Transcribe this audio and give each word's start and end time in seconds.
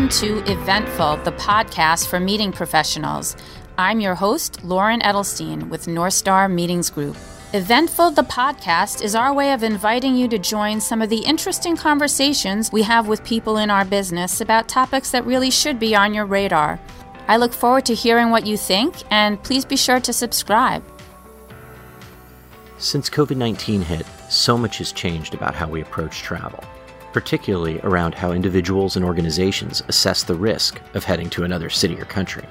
welcome 0.00 0.18
to 0.18 0.50
Eventful, 0.50 1.16
the 1.24 1.32
podcast 1.32 2.08
for 2.08 2.18
meeting 2.18 2.52
professionals. 2.52 3.36
I'm 3.76 4.00
your 4.00 4.14
host, 4.14 4.64
Lauren 4.64 5.00
Edelstein 5.00 5.68
with 5.68 5.84
Northstar 5.84 6.50
Meetings 6.50 6.88
Group. 6.88 7.16
Eventful, 7.52 8.12
the 8.12 8.22
podcast, 8.22 9.04
is 9.04 9.14
our 9.14 9.34
way 9.34 9.52
of 9.52 9.62
inviting 9.62 10.16
you 10.16 10.26
to 10.28 10.38
join 10.38 10.80
some 10.80 11.02
of 11.02 11.10
the 11.10 11.18
interesting 11.18 11.76
conversations 11.76 12.72
we 12.72 12.80
have 12.80 13.08
with 13.08 13.22
people 13.24 13.58
in 13.58 13.68
our 13.68 13.84
business 13.84 14.40
about 14.40 14.70
topics 14.70 15.10
that 15.10 15.26
really 15.26 15.50
should 15.50 15.78
be 15.78 15.94
on 15.94 16.14
your 16.14 16.24
radar. 16.24 16.80
I 17.28 17.36
look 17.36 17.52
forward 17.52 17.84
to 17.84 17.94
hearing 17.94 18.30
what 18.30 18.46
you 18.46 18.56
think, 18.56 18.94
and 19.10 19.42
please 19.42 19.66
be 19.66 19.76
sure 19.76 20.00
to 20.00 20.14
subscribe. 20.14 20.82
Since 22.78 23.10
COVID 23.10 23.36
19 23.36 23.82
hit, 23.82 24.06
so 24.30 24.56
much 24.56 24.78
has 24.78 24.92
changed 24.92 25.34
about 25.34 25.54
how 25.54 25.68
we 25.68 25.82
approach 25.82 26.22
travel 26.22 26.64
particularly 27.12 27.80
around 27.80 28.14
how 28.14 28.32
individuals 28.32 28.96
and 28.96 29.04
organizations 29.04 29.82
assess 29.88 30.22
the 30.22 30.34
risk 30.34 30.80
of 30.94 31.04
heading 31.04 31.30
to 31.30 31.44
another 31.44 31.70
city 31.70 32.00
or 32.00 32.04
country. 32.04 32.44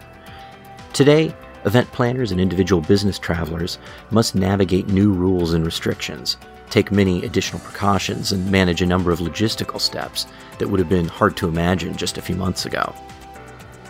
Today, 0.94 1.34
event 1.66 1.92
planners 1.92 2.32
and 2.32 2.42
individual 2.42 2.82
business 2.82 3.20
travelers 3.20 3.80
must 4.12 4.36
navigate 4.36 4.88
new 4.88 5.12
rules 5.12 5.54
and 5.54 5.66
restrictions, 5.66 6.38
take 6.70 6.92
many 6.92 7.24
additional 7.26 7.62
precautions, 7.62 8.32
and 8.32 8.52
manage 8.52 8.82
a 8.82 8.86
number 8.86 9.12
of 9.12 9.20
logistical 9.20 9.80
steps 9.80 10.28
that 10.58 10.68
would 10.68 10.80
have 10.80 10.90
been 10.90 11.08
hard 11.08 11.36
to 11.38 11.48
imagine 11.48 11.96
just 11.96 12.18
a 12.18 12.22
few 12.22 12.36
months 12.36 12.66
ago. 12.66 12.94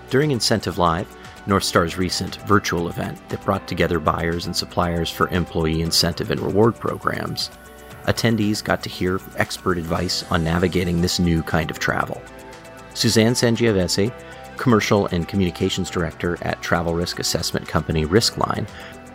During 0.10 0.32
Incentive 0.32 0.78
Live, 0.78 1.08
Northstar's 1.46 1.98
recent 1.98 2.36
virtual 2.48 2.90
event 2.90 3.28
that 3.30 3.44
brought 3.44 3.68
together 3.68 4.00
buyers 4.00 4.46
and 4.46 4.56
suppliers 4.56 5.10
for 5.10 5.30
employee 5.30 5.82
incentive 5.82 6.32
and 6.32 6.40
reward 6.40 6.76
programs, 6.76 7.50
attendees 8.10 8.64
got 8.64 8.82
to 8.84 8.90
hear 8.90 9.22
expert 9.38 9.78
advice 9.78 10.24
on 10.32 10.44
navigating 10.44 11.00
this 11.02 11.20
new 11.20 11.44
kind 11.44 11.70
of 11.70 11.80
travel. 11.80 12.22
Suzanne 12.96 13.34
Sangiovese, 13.34 14.14
Commercial 14.58 15.06
and 15.08 15.28
Communications 15.28 15.90
Director 15.90 16.38
at 16.42 16.62
travel 16.62 16.94
risk 16.94 17.20
assessment 17.20 17.68
company 17.68 18.06
Riskline, 18.06 18.68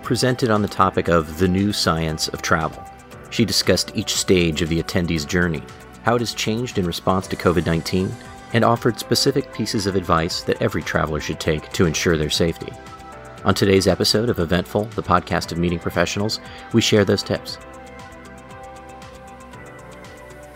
presented 0.03 0.49
on 0.49 0.63
the 0.63 0.69
topic 0.69 1.09
of 1.09 1.39
the 1.39 1.49
new 1.49 1.73
science 1.73 2.29
of 2.29 2.41
travel. 2.41 2.83
She 3.31 3.45
discussed 3.45 3.97
each 3.97 4.15
stage 4.15 4.63
of 4.63 4.69
the 4.69 4.83
attendee's 4.83 5.25
journey, 5.25 5.63
how 6.03 6.15
it 6.15 6.21
has 6.21 6.33
changed 6.33 6.79
in 6.79 6.87
response 6.87 7.27
to 7.27 7.37
COVID 7.37 7.67
19, 7.67 8.11
and 8.53 8.65
offered 8.65 8.99
specific 8.99 9.53
pieces 9.53 9.87
of 9.87 9.97
advice 9.97 10.43
that 10.43 10.63
every 10.63 10.83
traveler 10.83 11.21
should 11.21 11.41
take 11.41 11.71
to 11.73 11.85
ensure 11.85 12.17
their 12.17 12.31
safety. 12.31 12.73
On 13.45 13.55
today's 13.55 13.89
episode 13.89 14.31
of 14.31 14.39
Eventful, 14.39 14.85
the 14.95 15.03
podcast 15.03 15.51
of 15.53 15.59
meeting 15.59 15.81
professionals, 15.81 16.41
we 16.73 16.81
share 16.81 17.05
those 17.05 17.23
tips. 17.23 17.59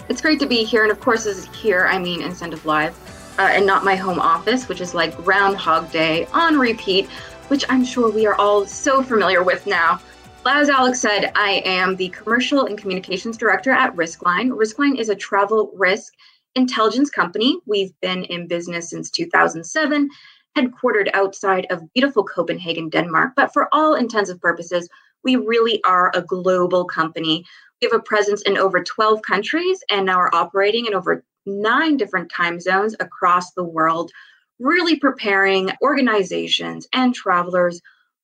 It's 0.08 0.20
great 0.20 0.40
to 0.40 0.46
be 0.46 0.64
here. 0.64 0.82
And 0.82 0.92
of 0.92 1.00
course, 1.00 1.26
as 1.26 1.46
here, 1.46 1.86
I 1.86 1.98
mean 1.98 2.22
Incentive 2.22 2.64
Live 2.64 2.98
uh, 3.38 3.42
and 3.42 3.66
not 3.66 3.84
my 3.84 3.94
home 3.94 4.18
office, 4.18 4.68
which 4.68 4.80
is 4.80 4.94
like 4.94 5.16
Groundhog 5.24 5.90
Day 5.92 6.26
on 6.32 6.58
repeat, 6.58 7.06
which 7.48 7.64
I'm 7.68 7.84
sure 7.84 8.10
we 8.10 8.26
are 8.26 8.34
all 8.34 8.66
so 8.66 9.02
familiar 9.02 9.42
with 9.42 9.66
now. 9.66 10.00
As 10.46 10.70
Alex 10.70 10.98
said, 10.98 11.30
I 11.34 11.62
am 11.66 11.94
the 11.94 12.08
Commercial 12.08 12.64
and 12.64 12.78
Communications 12.78 13.36
Director 13.36 13.70
at 13.70 13.94
Riskline. 13.94 14.50
Riskline 14.50 14.98
is 14.98 15.10
a 15.10 15.14
travel 15.14 15.70
risk 15.74 16.14
intelligence 16.54 17.10
company. 17.10 17.58
We've 17.66 17.92
been 18.00 18.24
in 18.24 18.48
business 18.48 18.88
since 18.90 19.10
2007, 19.10 20.08
headquartered 20.56 21.10
outside 21.12 21.66
of 21.68 21.92
beautiful 21.92 22.24
Copenhagen, 22.24 22.88
Denmark. 22.88 23.32
But 23.36 23.52
for 23.52 23.68
all 23.72 23.94
intents 23.94 24.30
and 24.30 24.40
purposes, 24.40 24.88
we 25.22 25.36
really 25.36 25.82
are 25.84 26.10
a 26.14 26.22
global 26.22 26.86
company 26.86 27.44
have 27.82 27.92
a 27.92 28.02
presence 28.02 28.42
in 28.42 28.58
over 28.58 28.82
12 28.82 29.22
countries 29.22 29.82
and 29.90 30.06
now 30.06 30.18
are 30.18 30.34
operating 30.34 30.86
in 30.86 30.94
over 30.94 31.24
nine 31.46 31.96
different 31.96 32.30
time 32.30 32.60
zones 32.60 32.94
across 33.00 33.52
the 33.52 33.64
world, 33.64 34.10
really 34.58 34.98
preparing 34.98 35.70
organizations 35.82 36.88
and 36.92 37.14
travelers 37.14 37.80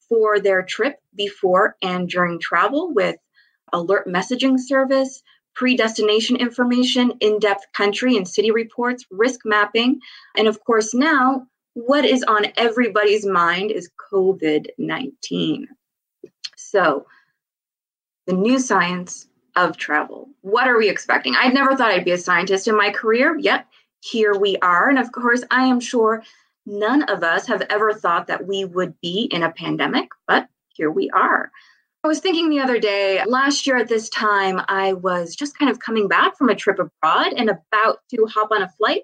for 0.09 0.41
their 0.41 0.62
trip 0.62 0.97
before 1.15 1.77
and 1.83 2.09
during 2.09 2.39
travel 2.39 2.93
with 2.93 3.17
alert 3.73 4.06
messaging 4.06 4.59
service, 4.59 5.23
pre 5.55 5.77
destination 5.77 6.37
information, 6.37 7.12
in 7.21 7.39
depth 7.39 7.65
country 7.73 8.17
and 8.17 8.29
city 8.29 8.50
reports, 8.50 9.06
risk 9.11 9.41
mapping, 9.45 10.00
and 10.37 10.49
of 10.49 10.62
course, 10.65 10.95
now 10.95 11.47
what 11.75 12.05
is 12.05 12.23
on 12.25 12.47
everybody's 12.56 13.27
mind 13.27 13.71
is 13.71 13.91
COVID 14.12 14.67
19. 14.79 15.69
So, 16.56 17.06
the 18.27 18.33
new 18.33 18.59
science 18.59 19.27
of 19.57 19.77
travel. 19.77 20.29
What 20.41 20.69
are 20.69 20.79
we 20.79 20.89
expecting? 20.89 21.35
I'd 21.37 21.55
never 21.55 21.77
thought 21.77 21.93
I'd 21.93 22.05
be 22.05 22.13
a 22.13 22.19
scientist 22.19 22.69
in 22.69 22.77
my 22.77 22.91
career, 22.91 23.37
yet 23.39 23.67
here 24.01 24.35
we 24.35 24.57
are. 24.59 24.89
And 24.89 24.99
of 24.99 25.13
course, 25.13 25.43
I 25.51 25.65
am 25.65 25.81
sure 25.81 26.23
none 26.67 27.03
of 27.05 27.23
us 27.23 27.47
have 27.47 27.63
ever 27.71 27.93
thought 27.93 28.27
that 28.27 28.47
we 28.47 28.65
would 28.65 29.01
be 29.01 29.29
in 29.31 29.43
a 29.43 29.53
pandemic, 29.53 30.09
but 30.27 30.49
here 30.75 30.91
we 30.91 31.11
are. 31.11 31.51
I 32.03 32.09
was 32.09 32.21
thinking 32.21 32.51
the 32.51 32.61
other 32.61 32.79
day, 32.79 33.23
last 33.25 33.67
year 33.67 33.79
at 33.79 33.89
this 33.89 34.11
time, 34.11 34.61
I 34.69 34.93
was 34.93 35.35
just 35.35 35.59
kind 35.59 35.71
of 35.71 35.79
coming 35.79 36.07
back 36.07 36.37
from 36.37 36.51
a 36.51 36.55
trip 36.55 36.79
abroad 36.79 37.33
and 37.35 37.49
about 37.49 38.01
to 38.11 38.27
hop 38.27 38.51
on 38.51 38.63
a 38.63 38.69
flight 38.77 39.03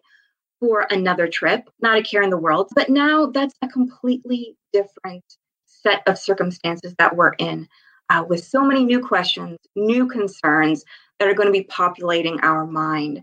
for 0.59 0.87
another 0.91 1.27
trip, 1.27 1.71
not 1.81 1.97
a 1.97 2.03
care 2.03 2.23
in 2.23 2.29
the 2.29 2.37
world. 2.37 2.69
But 2.75 2.91
now 2.91 3.27
that's 3.27 3.55
a 3.63 3.69
completely 3.69 4.55
different 4.75 5.25
set 5.65 6.03
of 6.07 6.19
circumstances 6.19 6.95
that 6.99 7.17
we're 7.17 7.33
in 7.39 7.69
uh, 8.11 8.25
with 8.29 8.45
so 8.45 8.63
many 8.63 8.85
new 8.85 9.01
questions, 9.01 9.59
new 9.75 10.07
concerns 10.07 10.85
that 11.19 11.29
are 11.29 11.35
going 11.35 11.47
to 11.47 11.53
be 11.53 11.65
populating 11.65 12.41
our 12.41 12.67
mind. 12.67 13.23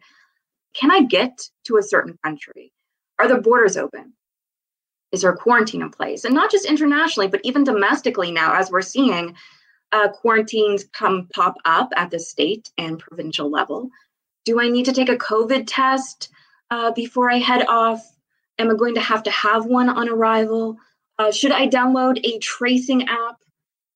Can 0.74 0.92
I 0.92 1.04
get 1.04 1.50
to 1.66 1.78
a 1.78 1.84
certain 1.84 2.18
country? 2.24 2.72
Are 3.20 3.28
the 3.28 3.42
borders 3.42 3.78
open? 3.78 4.14
Is 5.12 5.22
there 5.22 5.32
a 5.32 5.38
quarantine 5.38 5.82
in 5.82 5.90
place? 5.90 6.24
And 6.24 6.34
not 6.34 6.52
just 6.52 6.66
internationally, 6.66 7.28
but 7.28 7.42
even 7.44 7.64
domestically 7.64 8.32
now, 8.32 8.54
as 8.54 8.72
we're 8.72 8.82
seeing 8.82 9.36
uh, 9.92 10.10
quarantines 10.10 10.86
come 10.94 11.28
pop 11.34 11.56
up 11.66 11.90
at 11.96 12.12
the 12.12 12.20
state 12.20 12.72
and 12.78 13.00
provincial 13.00 13.50
level. 13.50 13.90
Do 14.46 14.60
I 14.60 14.70
need 14.70 14.86
to 14.86 14.94
take 14.94 15.10
a 15.10 15.18
COVID 15.18 15.64
test 15.68 16.30
uh, 16.72 16.92
before 16.92 17.32
I 17.32 17.38
head 17.38 17.66
off? 17.68 18.02
Am 18.60 18.70
I 18.70 18.76
going 18.76 18.96
to 18.96 19.02
have 19.02 19.24
to 19.24 19.32
have 19.32 19.66
one 19.66 19.90
on 19.90 20.10
arrival? 20.10 20.78
Uh, 21.20 21.32
should 21.32 21.52
I 21.52 21.68
download 21.68 22.20
a 22.24 22.40
tracing 22.40 23.08
app? 23.08 23.38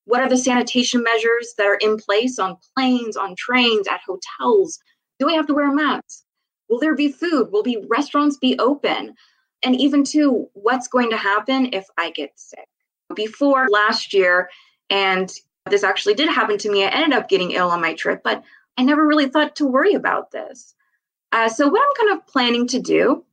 What 0.06 0.22
are 0.22 0.29
the 0.29 0.38
sanitation 0.38 1.03
measures 1.03 1.53
that 1.57 1.67
are 1.67 1.78
in 1.81 1.97
place 1.97 2.39
on 2.39 2.57
planes, 2.75 3.16
on 3.16 3.35
trains, 3.35 3.88
at 3.88 4.01
hotels? 4.06 4.79
Do 5.19 5.25
we 5.25 5.35
have 5.35 5.47
to 5.47 5.53
wear 5.53 5.72
masks? 5.72 6.23
Will 6.69 6.79
there 6.79 6.95
be 6.95 7.12
food? 7.12 7.50
Will 7.51 7.63
be 7.63 7.84
restaurants 7.89 8.38
be 8.38 8.57
open? 8.57 9.13
And 9.63 9.79
even 9.79 10.03
to 10.06 10.50
what's 10.53 10.88
going 10.88 11.12
to 11.12 11.17
happen 11.17 11.69
if 11.73 11.85
I 11.97 12.12
get 12.12 12.31
sick? 12.35 12.67
Before 13.13 13.67
last 13.69 14.13
year, 14.13 14.50
and 14.89 15.31
this 15.69 15.84
actually 15.84 16.16
did 16.16 16.29
happen 16.29 16.57
to 16.59 16.72
me, 16.72 16.83
I 16.83 16.89
ended 16.89 17.13
up 17.13 17.29
getting 17.29 17.51
ill 17.51 17.69
on 17.69 17.81
my 17.81 17.94
trip, 17.94 18.22
but 18.23 18.44
I 18.78 18.83
never 18.83 19.06
really 19.06 19.28
thought 19.28 19.56
to 19.57 19.68
worry 19.68 19.94
about 19.94 20.31
this. 20.31 20.73
Uh, 21.31 21.50
so, 21.50 21.68
what 21.68 21.81
I'm 21.81 22.07
kind 22.07 22.18
of 22.19 22.28
planning 22.28 22.68
to 22.68 22.79
do 22.79 23.23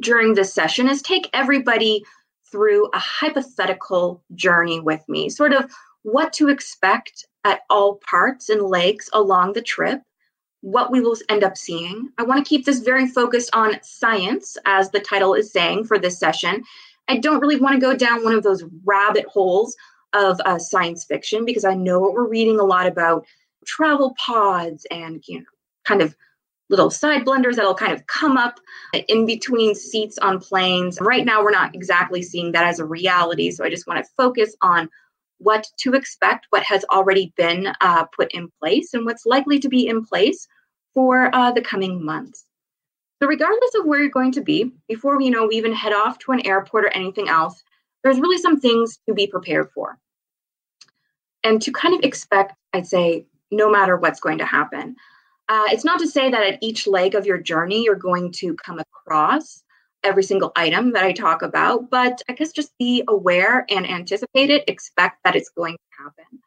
during 0.00 0.34
this 0.34 0.52
session 0.52 0.88
is 0.88 1.02
take 1.02 1.28
everybody 1.32 2.04
through 2.50 2.88
a 2.92 2.98
hypothetical 2.98 4.22
journey 4.34 4.80
with 4.80 5.02
me, 5.08 5.28
sort 5.28 5.52
of 5.52 5.70
what 6.06 6.32
to 6.32 6.48
expect 6.48 7.26
at 7.42 7.62
all 7.68 7.96
parts 8.08 8.48
and 8.48 8.62
legs 8.62 9.10
along 9.12 9.52
the 9.52 9.60
trip, 9.60 10.00
what 10.60 10.92
we 10.92 11.00
will 11.00 11.16
end 11.28 11.42
up 11.42 11.56
seeing. 11.56 12.10
I 12.16 12.22
want 12.22 12.44
to 12.44 12.48
keep 12.48 12.64
this 12.64 12.78
very 12.78 13.08
focused 13.08 13.50
on 13.52 13.80
science, 13.82 14.56
as 14.66 14.88
the 14.90 15.00
title 15.00 15.34
is 15.34 15.52
saying 15.52 15.84
for 15.84 15.98
this 15.98 16.16
session. 16.16 16.62
I 17.08 17.16
don't 17.16 17.40
really 17.40 17.58
want 17.58 17.74
to 17.74 17.80
go 17.80 17.96
down 17.96 18.22
one 18.22 18.34
of 18.34 18.44
those 18.44 18.62
rabbit 18.84 19.26
holes 19.26 19.74
of 20.12 20.40
uh, 20.44 20.60
science 20.60 21.04
fiction 21.04 21.44
because 21.44 21.64
I 21.64 21.74
know 21.74 21.98
what 21.98 22.12
we're 22.12 22.28
reading 22.28 22.60
a 22.60 22.64
lot 22.64 22.86
about 22.86 23.26
travel 23.66 24.14
pods 24.24 24.86
and 24.92 25.24
you 25.26 25.40
know 25.40 25.46
kind 25.84 26.02
of 26.02 26.14
little 26.70 26.90
side 26.90 27.24
blenders 27.24 27.56
that'll 27.56 27.74
kind 27.74 27.92
of 27.92 28.06
come 28.06 28.36
up 28.36 28.60
in 29.08 29.26
between 29.26 29.74
seats 29.74 30.18
on 30.18 30.38
planes. 30.38 30.98
Right 31.00 31.24
now, 31.24 31.42
we're 31.42 31.50
not 31.50 31.74
exactly 31.74 32.22
seeing 32.22 32.52
that 32.52 32.64
as 32.64 32.78
a 32.78 32.84
reality. 32.84 33.50
So 33.50 33.64
I 33.64 33.70
just 33.70 33.88
want 33.88 34.04
to 34.04 34.10
focus 34.16 34.54
on 34.62 34.88
what 35.38 35.66
to 35.78 35.94
expect, 35.94 36.46
what 36.50 36.62
has 36.62 36.84
already 36.90 37.32
been 37.36 37.72
uh, 37.80 38.04
put 38.06 38.32
in 38.32 38.50
place, 38.60 38.94
and 38.94 39.04
what's 39.04 39.26
likely 39.26 39.58
to 39.58 39.68
be 39.68 39.86
in 39.86 40.04
place 40.04 40.46
for 40.94 41.34
uh, 41.34 41.52
the 41.52 41.60
coming 41.60 42.04
months. 42.04 42.44
So, 43.20 43.28
regardless 43.28 43.74
of 43.78 43.86
where 43.86 44.00
you're 44.00 44.10
going 44.10 44.32
to 44.32 44.42
be, 44.42 44.72
before 44.88 45.20
you 45.20 45.30
know 45.30 45.46
we 45.46 45.56
even 45.56 45.72
head 45.72 45.92
off 45.92 46.18
to 46.20 46.32
an 46.32 46.46
airport 46.46 46.84
or 46.84 46.92
anything 46.92 47.28
else, 47.28 47.62
there's 48.02 48.20
really 48.20 48.38
some 48.38 48.60
things 48.60 48.98
to 49.08 49.14
be 49.14 49.26
prepared 49.26 49.70
for, 49.72 49.98
and 51.44 51.60
to 51.62 51.72
kind 51.72 51.94
of 51.94 52.00
expect, 52.02 52.54
I'd 52.72 52.86
say, 52.86 53.26
no 53.50 53.70
matter 53.70 53.96
what's 53.96 54.20
going 54.20 54.38
to 54.38 54.44
happen. 54.44 54.96
Uh, 55.48 55.64
it's 55.68 55.84
not 55.84 56.00
to 56.00 56.08
say 56.08 56.28
that 56.28 56.42
at 56.42 56.58
each 56.60 56.88
leg 56.88 57.14
of 57.14 57.24
your 57.24 57.38
journey 57.38 57.84
you're 57.84 57.94
going 57.94 58.32
to 58.32 58.54
come 58.56 58.80
across 58.80 59.62
every 60.06 60.22
single 60.22 60.52
item 60.56 60.92
that 60.92 61.04
I 61.04 61.12
talk 61.12 61.42
about, 61.42 61.90
but 61.90 62.22
I 62.28 62.32
guess 62.32 62.52
just 62.52 62.72
be 62.78 63.02
aware 63.08 63.66
and 63.68 63.88
anticipate 63.88 64.50
it, 64.50 64.64
expect 64.68 65.18
that 65.24 65.36
it's 65.36 65.50
going 65.50 65.74
to 65.74 66.02
happen. 66.02 66.40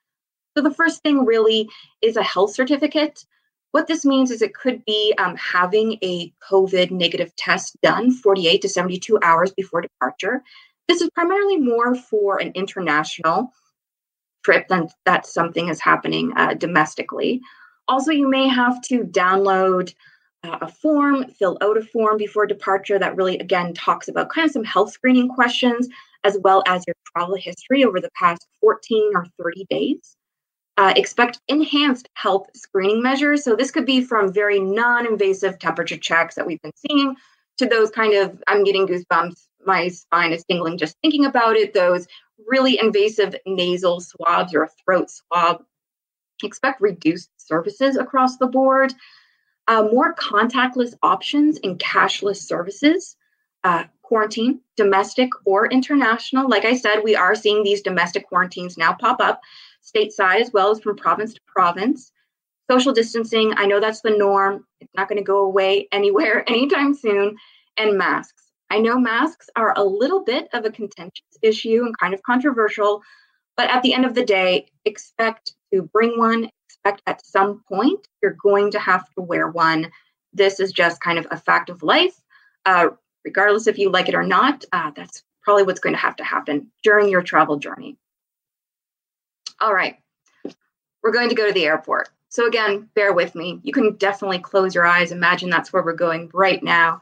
So 0.58 0.64
the 0.64 0.74
first 0.74 1.04
thing 1.04 1.26
really 1.26 1.70
is 2.02 2.18
a 2.18 2.24
health 2.24 2.54
certificate. 2.54 3.24
What 3.72 3.88
this 3.88 4.04
means 4.04 4.32
is 4.32 4.42
it 4.42 4.56
could 4.56 4.84
be 4.86 5.14
um, 5.20 5.36
having 5.36 5.98
a 6.02 6.34
COVID 6.50 6.90
negative 6.90 7.36
test 7.36 7.78
done 7.84 8.12
48 8.12 8.62
to 8.62 8.70
72 8.70 9.20
hours 9.22 9.52
before 9.52 9.82
departure. 9.82 10.42
This 10.88 11.02
is 11.02 11.10
primarily 11.12 11.58
more 11.58 11.94
for 11.96 12.42
an 12.42 12.52
international 12.56 13.54
trip 14.44 14.68
than 14.70 14.88
that 15.06 15.28
something 15.28 15.68
is 15.68 15.80
happening 15.80 16.34
uh, 16.36 16.56
domestically. 16.56 17.42
Also, 17.88 18.12
you 18.12 18.28
may 18.30 18.48
have 18.48 18.82
to 18.84 19.04
download 19.04 19.94
a 20.44 20.68
form, 20.68 21.30
fill 21.38 21.58
out 21.62 21.78
a 21.78 21.82
form 21.82 22.18
before 22.18 22.46
departure 22.46 22.98
that 23.00 23.16
really, 23.16 23.38
again, 23.40 23.74
talks 23.74 24.08
about 24.08 24.30
kind 24.30 24.46
of 24.46 24.52
some 24.52 24.64
health 24.64 24.92
screening 24.92 25.30
questions 25.30 25.88
as 26.24 26.38
well 26.44 26.64
as 26.68 26.84
your 26.86 26.96
travel 27.16 27.36
history 27.36 27.84
over 27.84 28.00
the 28.00 28.10
past 28.18 28.48
14 28.62 29.12
or 29.16 29.26
30 29.42 29.66
days. 29.70 30.16
Uh, 30.78 30.94
expect 30.96 31.42
enhanced 31.50 32.08
health 32.14 32.48
screening 32.56 33.02
measures. 33.02 33.44
So, 33.44 33.56
this 33.56 33.72
could 33.72 33.86
be 33.86 34.02
from 34.02 34.32
very 34.32 34.60
non 34.62 35.06
invasive 35.06 35.60
temperature 35.60 35.98
checks 35.98 36.36
that 36.36 36.48
we've 36.48 36.62
been 36.62 36.76
seeing 36.76 37.16
to 37.58 37.66
those 37.66 37.90
kind 37.92 38.14
of, 38.14 38.42
I'm 38.48 38.64
getting 38.64 38.88
goosebumps, 38.88 39.46
my 39.66 39.90
spine 39.90 40.32
is 40.32 40.46
tingling 40.46 40.78
just 40.78 40.96
thinking 41.02 41.26
about 41.26 41.58
it, 41.58 41.74
those 41.74 42.08
really 42.48 42.80
invasive 42.80 43.36
nasal 43.46 44.00
swabs 44.00 44.56
or 44.56 44.64
a 44.64 44.70
throat 44.86 45.10
swab. 45.12 45.64
Expect 46.42 46.80
reduced 46.80 47.30
services 47.36 47.98
across 47.98 48.38
the 48.38 48.48
board, 48.48 48.94
uh, 49.70 49.84
more 49.84 50.14
contactless 50.16 50.94
options 51.02 51.60
and 51.64 51.80
cashless 51.80 52.38
services. 52.38 53.16
Uh, 53.64 53.84
quarantine, 54.10 54.60
domestic 54.76 55.30
or 55.46 55.68
international. 55.68 56.50
Like 56.50 56.66
I 56.66 56.76
said, 56.76 57.02
we 57.04 57.16
are 57.16 57.36
seeing 57.36 57.62
these 57.62 57.84
domestic 57.84 58.28
quarantines 58.28 58.78
now 58.78 58.94
pop 58.94 59.22
up 59.22 59.40
stateside 59.84 60.42
as 60.42 60.52
well 60.52 60.72
as 60.72 60.80
from 60.80 60.98
province 60.98 61.36
to 61.36 61.42
province. 61.46 62.12
Social 62.70 62.92
distancing, 62.92 63.54
I 63.58 63.68
know 63.68 63.80
that's 63.80 64.02
the 64.02 64.18
norm. 64.18 64.66
It's 64.82 64.94
not 64.96 65.10
going 65.10 65.20
to 65.20 65.24
go 65.24 65.44
away 65.44 65.88
anywhere 65.92 66.44
anytime 66.50 66.96
soon. 66.96 67.38
And 67.78 67.98
masks. 67.98 68.52
I 68.72 68.80
know 68.80 69.00
masks 69.00 69.50
are 69.56 69.74
a 69.78 69.84
little 69.84 70.24
bit 70.24 70.50
of 70.54 70.66
a 70.66 70.72
contentious 70.72 71.38
issue 71.42 71.84
and 71.86 71.98
kind 71.98 72.14
of 72.14 72.22
controversial, 72.24 73.02
but 73.56 73.70
at 73.70 73.84
the 73.84 73.94
end 73.94 74.06
of 74.06 74.16
the 74.16 74.26
day, 74.26 74.68
expect 74.86 75.54
to 75.74 75.84
bring 75.84 76.18
one, 76.18 76.50
expect 76.80 77.02
at 77.08 77.26
some 77.26 77.64
point 77.68 78.08
you're 78.22 78.38
going 78.42 78.72
to 78.72 78.80
have 78.80 79.06
to 79.16 79.22
wear 79.22 79.48
one. 79.50 79.92
This 80.34 80.60
is 80.60 80.72
just 80.72 81.02
kind 81.02 81.18
of 81.20 81.28
a 81.32 81.38
fact 81.38 81.70
of 81.70 81.84
life. 81.84 82.20
Uh, 82.66 82.90
regardless 83.26 83.68
if 83.68 83.78
you 83.78 83.90
like 83.90 84.10
it 84.10 84.16
or 84.16 84.24
not, 84.24 84.64
uh, 84.72 84.92
that's 84.96 85.24
probably 85.44 85.64
what's 85.64 85.80
going 85.80 85.96
to 85.96 86.02
have 86.02 86.16
to 86.18 86.24
happen 86.24 86.72
during 86.84 87.10
your 87.10 87.22
travel 87.22 87.58
journey. 87.58 87.98
All 89.60 89.74
right, 89.74 89.98
we're 91.04 91.12
going 91.12 91.30
to 91.30 91.36
go 91.36 91.48
to 91.48 91.54
the 91.54 91.66
airport. 91.66 92.10
So, 92.30 92.48
again, 92.48 92.90
bear 92.94 93.12
with 93.12 93.34
me. 93.34 93.60
You 93.64 93.74
can 93.74 93.96
definitely 93.96 94.40
close 94.40 94.76
your 94.76 94.86
eyes. 94.86 95.12
Imagine 95.12 95.50
that's 95.50 95.74
where 95.74 95.84
we're 95.84 95.94
going 95.94 96.30
right 96.34 96.62
now. 96.62 97.02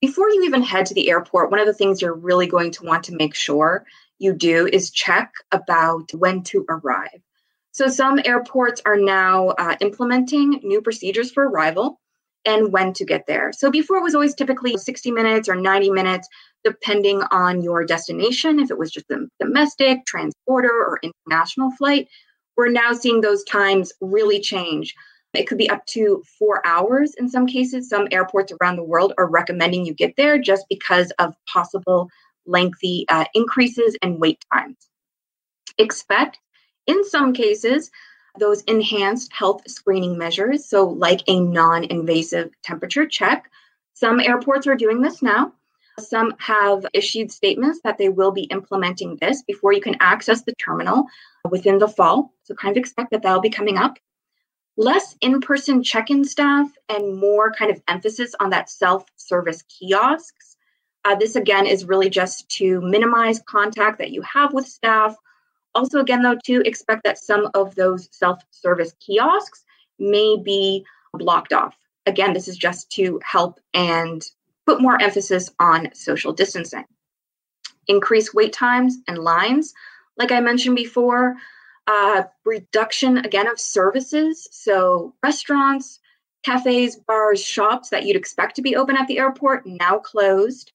Before 0.00 0.28
you 0.28 0.44
even 0.44 0.62
head 0.62 0.86
to 0.86 0.94
the 0.94 1.08
airport, 1.10 1.50
one 1.50 1.58
of 1.58 1.66
the 1.66 1.72
things 1.72 2.02
you're 2.02 2.14
really 2.14 2.46
going 2.46 2.70
to 2.72 2.84
want 2.84 3.04
to 3.04 3.16
make 3.16 3.34
sure 3.34 3.84
you 4.18 4.32
do 4.34 4.68
is 4.70 4.90
check 4.90 5.32
about 5.50 6.12
when 6.12 6.42
to 6.44 6.66
arrive. 6.68 7.22
So, 7.72 7.88
some 7.88 8.20
airports 8.24 8.82
are 8.86 8.96
now 8.96 9.48
uh, 9.48 9.76
implementing 9.80 10.60
new 10.62 10.80
procedures 10.80 11.30
for 11.30 11.48
arrival 11.48 12.00
and 12.44 12.72
when 12.72 12.92
to 12.94 13.04
get 13.04 13.26
there. 13.26 13.52
So, 13.52 13.70
before 13.70 13.98
it 13.98 14.02
was 14.02 14.14
always 14.14 14.34
typically 14.34 14.76
60 14.76 15.10
minutes 15.10 15.48
or 15.48 15.54
90 15.54 15.90
minutes, 15.90 16.28
depending 16.64 17.22
on 17.30 17.62
your 17.62 17.84
destination, 17.84 18.58
if 18.60 18.70
it 18.70 18.78
was 18.78 18.90
just 18.90 19.10
a 19.10 19.26
domestic, 19.40 20.00
transborder, 20.04 20.64
or 20.64 21.00
international 21.02 21.70
flight. 21.72 22.08
We're 22.56 22.70
now 22.70 22.92
seeing 22.92 23.20
those 23.20 23.44
times 23.44 23.92
really 24.00 24.40
change. 24.40 24.94
It 25.34 25.46
could 25.46 25.58
be 25.58 25.70
up 25.70 25.84
to 25.90 26.22
four 26.38 26.66
hours 26.66 27.14
in 27.18 27.28
some 27.28 27.46
cases. 27.46 27.88
Some 27.88 28.08
airports 28.10 28.52
around 28.60 28.76
the 28.76 28.84
world 28.84 29.12
are 29.18 29.30
recommending 29.30 29.84
you 29.84 29.94
get 29.94 30.14
there 30.16 30.38
just 30.38 30.64
because 30.68 31.12
of 31.18 31.34
possible 31.52 32.08
lengthy 32.46 33.04
uh, 33.08 33.26
increases 33.34 33.96
in 34.02 34.18
wait 34.18 34.42
times. 34.52 34.76
Expect, 35.76 36.38
in 36.88 37.04
some 37.04 37.32
cases, 37.32 37.90
those 38.38 38.62
enhanced 38.62 39.32
health 39.32 39.62
screening 39.68 40.18
measures, 40.18 40.68
so 40.68 40.88
like 40.88 41.22
a 41.28 41.38
non 41.38 41.84
invasive 41.84 42.50
temperature 42.62 43.06
check. 43.06 43.50
Some 43.94 44.20
airports 44.20 44.66
are 44.66 44.74
doing 44.74 45.00
this 45.00 45.22
now. 45.22 45.52
Some 46.00 46.34
have 46.38 46.86
issued 46.92 47.30
statements 47.30 47.80
that 47.84 47.98
they 47.98 48.08
will 48.08 48.32
be 48.32 48.44
implementing 48.44 49.16
this 49.20 49.42
before 49.42 49.72
you 49.72 49.80
can 49.80 49.96
access 50.00 50.42
the 50.42 50.54
terminal 50.54 51.04
within 51.50 51.78
the 51.78 51.88
fall. 51.88 52.32
So, 52.42 52.54
kind 52.54 52.76
of 52.76 52.80
expect 52.80 53.12
that 53.12 53.22
that'll 53.22 53.40
be 53.40 53.50
coming 53.50 53.78
up 53.78 53.98
less 54.78 55.16
in 55.20 55.40
person 55.40 55.82
check 55.82 56.08
in 56.08 56.24
staff 56.24 56.70
and 56.88 57.18
more 57.18 57.52
kind 57.52 57.70
of 57.70 57.82
emphasis 57.88 58.34
on 58.40 58.50
that 58.50 58.70
self 58.70 59.04
service 59.16 59.62
kiosks. 59.62 60.56
Uh, 61.04 61.16
this 61.16 61.36
again 61.36 61.66
is 61.66 61.84
really 61.84 62.08
just 62.08 62.48
to 62.48 62.80
minimize 62.80 63.42
contact 63.46 63.98
that 63.98 64.12
you 64.12 64.22
have 64.22 64.54
with 64.54 64.66
staff. 64.66 65.16
Also, 65.78 66.00
again, 66.00 66.22
though, 66.22 66.36
to 66.44 66.60
expect 66.66 67.04
that 67.04 67.18
some 67.18 67.48
of 67.54 67.72
those 67.76 68.08
self 68.10 68.42
service 68.50 68.92
kiosks 68.98 69.64
may 70.00 70.36
be 70.36 70.84
blocked 71.14 71.52
off. 71.52 71.76
Again, 72.04 72.32
this 72.32 72.48
is 72.48 72.58
just 72.58 72.90
to 72.94 73.20
help 73.22 73.60
and 73.74 74.24
put 74.66 74.82
more 74.82 75.00
emphasis 75.00 75.50
on 75.60 75.94
social 75.94 76.32
distancing. 76.32 76.84
Increase 77.86 78.34
wait 78.34 78.52
times 78.52 78.98
and 79.06 79.18
lines. 79.18 79.72
Like 80.16 80.32
I 80.32 80.40
mentioned 80.40 80.74
before, 80.74 81.36
uh, 81.86 82.24
reduction 82.44 83.18
again 83.18 83.46
of 83.46 83.60
services. 83.60 84.48
So 84.50 85.14
restaurants, 85.22 86.00
cafes, 86.44 86.96
bars, 86.96 87.40
shops 87.40 87.90
that 87.90 88.04
you'd 88.04 88.16
expect 88.16 88.56
to 88.56 88.62
be 88.62 88.74
open 88.74 88.96
at 88.96 89.06
the 89.06 89.20
airport 89.20 89.64
now 89.64 89.98
closed. 89.98 90.72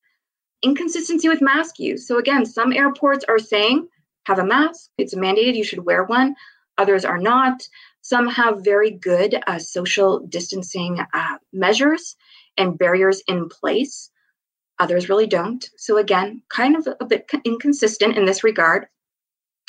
Inconsistency 0.62 1.28
with 1.28 1.42
mask 1.42 1.78
use. 1.78 2.08
So 2.08 2.20
again, 2.20 2.46
some 2.46 2.72
airports 2.72 3.26
are 3.28 3.38
saying 3.38 3.90
have 4.26 4.40
a 4.40 4.46
mask. 4.46 4.90
It's 4.98 5.16
mandated. 5.16 5.56
You 5.56 5.64
should 5.64 5.86
wear 5.86 6.04
one. 6.04 6.36
Others 6.78 7.06
are 7.06 7.18
not. 7.18 7.68
Some 8.02 8.28
have 8.28 8.64
very 8.64 8.92
good 8.92 9.42
uh, 9.48 9.60
social 9.60 10.20
distancing 10.20 11.00
uh, 11.14 11.38
measures 11.52 12.16
and 12.58 12.78
barriers 12.78 13.22
in 13.28 13.50
place. 13.50 14.10
Others 14.80 15.08
really 15.08 15.28
don't. 15.28 15.70
So 15.78 15.98
again, 15.98 16.42
kind 16.50 16.76
of 16.76 16.88
a 17.00 17.06
bit 17.06 17.30
inconsistent 17.46 18.18
in 18.18 18.26
this 18.26 18.44
regard. 18.44 18.88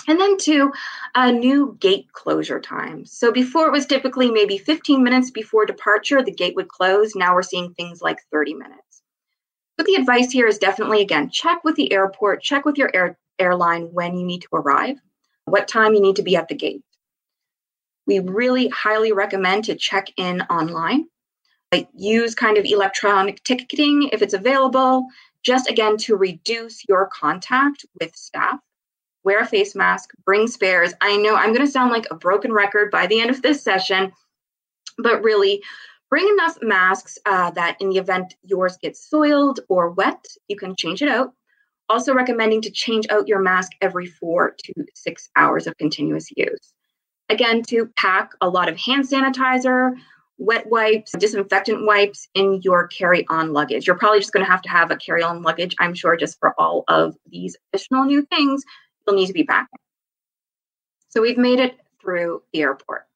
And 0.07 0.21
then 0.21 0.37
two, 0.37 0.73
a 1.15 1.33
new 1.33 1.77
gate 1.81 2.13
closure 2.13 2.61
time. 2.61 3.07
So 3.07 3.33
before 3.33 3.67
it 3.67 3.73
was 3.73 3.87
typically 3.87 4.31
maybe 4.31 4.59
15 4.59 5.03
minutes 5.03 5.31
before 5.31 5.65
departure, 5.65 6.23
the 6.23 6.31
gate 6.31 6.57
would 6.57 6.69
close. 6.69 7.15
Now 7.15 7.35
we're 7.35 7.43
seeing 7.43 7.73
things 7.73 8.03
like 8.03 8.19
30 8.31 8.55
minutes. 8.55 9.03
But 9.77 9.87
the 9.87 9.95
advice 9.95 10.31
here 10.31 10.47
is 10.47 10.59
definitely 10.59 11.01
again, 11.01 11.31
check 11.31 11.65
with 11.65 11.77
the 11.77 11.93
airport, 11.93 12.43
check 12.43 12.65
with 12.65 12.77
your 12.77 12.91
air, 12.95 13.19
airline 13.39 13.93
when 13.93 14.17
you 14.17 14.25
need 14.25 14.43
to 14.43 14.49
arrive, 14.53 14.99
what 15.45 15.69
time 15.69 15.95
you 15.95 16.01
need 16.01 16.17
to 16.17 16.23
be 16.23 16.37
at 16.37 16.49
the 16.49 16.55
gate. 16.55 16.83
We 18.07 18.19
really 18.21 18.69
highly 18.69 19.13
recommend 19.13 19.65
to 19.65 19.75
check 19.75 20.09
in 20.17 20.43
online. 20.43 21.07
Use 21.97 22.37
kind 22.37 22.57
of 22.57 22.65
electronic 22.65 23.43
ticketing 23.43 24.09
if 24.13 24.23
it's 24.23 24.35
available, 24.35 25.09
just 25.43 25.69
again 25.69 25.97
to 25.99 26.15
reduce 26.15 26.87
your 26.89 27.11
contact 27.13 27.85
with 28.01 28.15
staff 28.15 28.61
wear 29.25 29.41
a 29.41 29.47
face 29.47 29.75
mask, 29.75 30.13
bring 30.25 30.47
spares. 30.47 30.93
I 31.01 31.17
know 31.17 31.35
I'm 31.35 31.53
going 31.53 31.67
to 31.67 31.73
sound 31.73 31.91
like 31.91 32.07
a 32.11 32.15
broken 32.15 32.53
record 32.53 32.91
by 32.91 33.07
the 33.07 33.21
end 33.21 33.31
of 33.31 33.43
this 33.43 33.63
session, 33.63 34.13
but 34.99 35.23
really 35.23 35.63
bring 36.11 36.29
enough 36.29 36.59
masks 36.63 37.19
uh, 37.27 37.51
that 37.53 37.81
in 37.81 37.89
the 37.89 37.99
event 37.99 38.35
yours 38.43 38.77
gets 38.77 39.09
soiled 39.09 39.61
or 39.69 39.91
wet, 39.91 40.25
you 40.49 40.57
can 40.57 40.77
change 40.77 41.03
it 41.03 41.09
out. 41.09 41.33
Also, 41.89 42.15
recommending 42.15 42.63
to 42.63 42.71
change 42.71 43.07
out 43.11 43.29
your 43.29 43.41
mask 43.41 43.73
every 43.81 44.07
four 44.07 44.55
to 44.65 44.73
six 44.95 45.29
hours 45.37 45.67
of 45.67 45.77
continuous 45.77 46.29
use. 46.37 46.73
Again, 47.29 47.63
to 47.65 47.91
pack 47.97 48.33
a 48.41 48.49
lot 48.49 48.69
of 48.69 48.79
hand 48.79 49.05
sanitizer, 49.09 49.95
wet 50.39 50.67
wipes, 50.67 51.13
disinfectant 51.19 51.87
wipes 51.87 52.29
in 52.35 52.61
your 52.63 52.89
carry 52.89 53.27
on 53.29 53.53
luggage. 53.53 53.87
You're 53.87 53.99
probably 53.99 54.21
just 54.21 54.33
going 54.33 54.45
to 54.45 54.51
have 54.51 54.63
to 54.63 54.69
have 54.69 54.91
a 54.91 54.97
carry 54.97 55.23
on 55.23 55.43
luggage, 55.43 55.75
I'm 55.79 55.95
sure, 55.95 56.17
just 56.17 56.39
for 56.39 56.55
all 56.59 56.85
of 56.89 57.17
these 57.31 57.57
additional 57.73 58.05
new 58.05 58.23
things 58.23 58.65
you'll 59.07 59.17
need 59.17 59.27
to 59.27 59.33
be 59.33 59.45
packing. 59.45 59.79
So 61.09 61.21
we've 61.21 61.39
made 61.39 61.61
it 61.61 61.79
through 62.01 62.43
the 62.53 62.63
airport. 62.63 63.07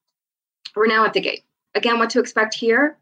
We're 0.77 0.87
now 0.87 1.05
at 1.05 1.13
the 1.13 1.21
gate. 1.21 1.45
Again, 1.75 1.99
what 1.99 2.11
to 2.11 2.21
expect 2.21 2.55
here 2.55 2.99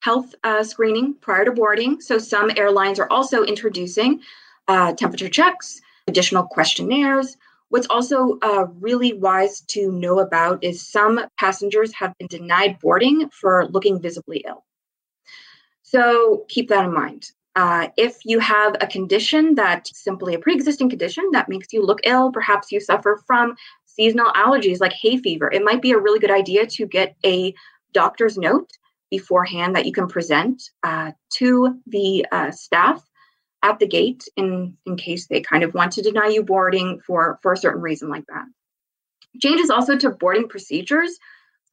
health 0.00 0.34
uh, 0.44 0.62
screening 0.62 1.14
prior 1.14 1.44
to 1.44 1.50
boarding. 1.52 2.00
So 2.00 2.18
some 2.18 2.52
airlines 2.56 3.00
are 3.00 3.10
also 3.10 3.42
introducing 3.42 4.20
uh, 4.68 4.92
temperature 4.92 5.28
checks, 5.28 5.80
additional 6.06 6.44
questionnaires. 6.44 7.36
What's 7.70 7.86
also 7.90 8.38
uh, 8.40 8.66
really 8.80 9.12
wise 9.12 9.60
to 9.68 9.92
know 9.92 10.20
about 10.20 10.64
is 10.64 10.86
some 10.86 11.20
passengers 11.38 11.92
have 11.94 12.16
been 12.18 12.28
denied 12.28 12.78
boarding 12.80 13.28
for 13.30 13.66
looking 13.68 14.00
visibly 14.00 14.44
ill. 14.46 14.64
So 15.82 16.44
keep 16.48 16.68
that 16.68 16.84
in 16.84 16.94
mind. 16.94 17.30
Uh, 17.56 17.88
if 17.96 18.18
you 18.24 18.38
have 18.38 18.76
a 18.80 18.86
condition 18.86 19.54
that 19.56 19.88
simply 19.88 20.34
a 20.34 20.38
pre-existing 20.38 20.88
condition 20.88 21.28
that 21.32 21.48
makes 21.48 21.72
you 21.72 21.84
look 21.84 21.98
ill, 22.04 22.30
perhaps 22.30 22.70
you 22.70 22.80
suffer 22.80 23.20
from 23.26 23.56
seasonal 23.84 24.30
allergies 24.32 24.80
like 24.80 24.92
hay 24.92 25.16
fever, 25.16 25.50
it 25.50 25.64
might 25.64 25.82
be 25.82 25.90
a 25.90 25.98
really 25.98 26.20
good 26.20 26.30
idea 26.30 26.66
to 26.66 26.86
get 26.86 27.16
a 27.26 27.52
doctor's 27.92 28.38
note 28.38 28.70
beforehand 29.10 29.74
that 29.74 29.86
you 29.86 29.92
can 29.92 30.06
present 30.06 30.70
uh, 30.84 31.10
to 31.30 31.80
the 31.86 32.24
uh, 32.30 32.50
staff 32.50 33.02
at 33.62 33.78
the 33.78 33.86
gate 33.86 34.28
in, 34.36 34.76
in 34.86 34.96
case 34.96 35.26
they 35.26 35.40
kind 35.40 35.64
of 35.64 35.74
want 35.74 35.92
to 35.92 36.02
deny 36.02 36.28
you 36.28 36.42
boarding 36.42 37.00
for, 37.06 37.38
for 37.42 37.52
a 37.52 37.56
certain 37.56 37.82
reason 37.82 38.08
like 38.08 38.24
that. 38.28 38.44
Changes 39.40 39.70
also 39.70 39.96
to 39.96 40.10
boarding 40.10 40.48
procedures. 40.48 41.18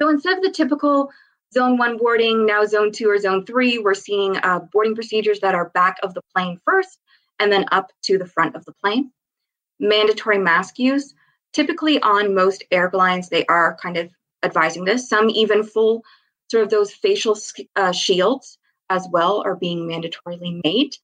So 0.02 0.10
instead 0.10 0.38
of 0.38 0.44
the 0.44 0.52
typical 0.52 1.12
zone 1.54 1.78
one 1.78 1.98
boarding, 1.98 2.46
now 2.46 2.66
zone 2.66 2.92
two 2.92 3.10
or 3.10 3.18
zone 3.20 3.46
three, 3.46 3.78
we're 3.78 3.94
seeing 3.94 4.38
uh, 4.38 4.60
boarding 4.72 4.96
procedures 4.96 5.40
that 5.40 5.56
are 5.56 5.70
back 5.70 5.98
of 6.04 6.14
the 6.14 6.22
plane 6.34 6.60
first 6.66 7.00
and 7.40 7.52
then 7.52 7.66
up 7.72 7.92
to 8.04 8.18
the 8.18 8.26
front 8.26 8.56
of 8.56 8.66
the 8.66 8.74
plane. 8.74 9.12
Mandatory 9.80 10.38
mask 10.38 10.80
use. 10.80 11.14
Typically, 11.54 12.02
on 12.02 12.36
most 12.36 12.64
airlines, 12.72 13.30
they 13.30 13.46
are 13.46 13.78
kind 13.82 13.98
of 13.98 14.10
advising 14.44 14.86
this. 14.86 15.08
Some 15.08 15.30
even 15.30 15.64
full 15.64 16.04
sort 16.50 16.64
of 16.64 16.70
those 16.70 16.94
facial 16.94 17.38
uh, 17.76 17.92
shields 17.92 18.58
as 18.90 19.08
well 19.12 19.42
are 19.46 19.56
being 19.56 19.88
mandatorily 19.88 20.62
made. 20.64 20.96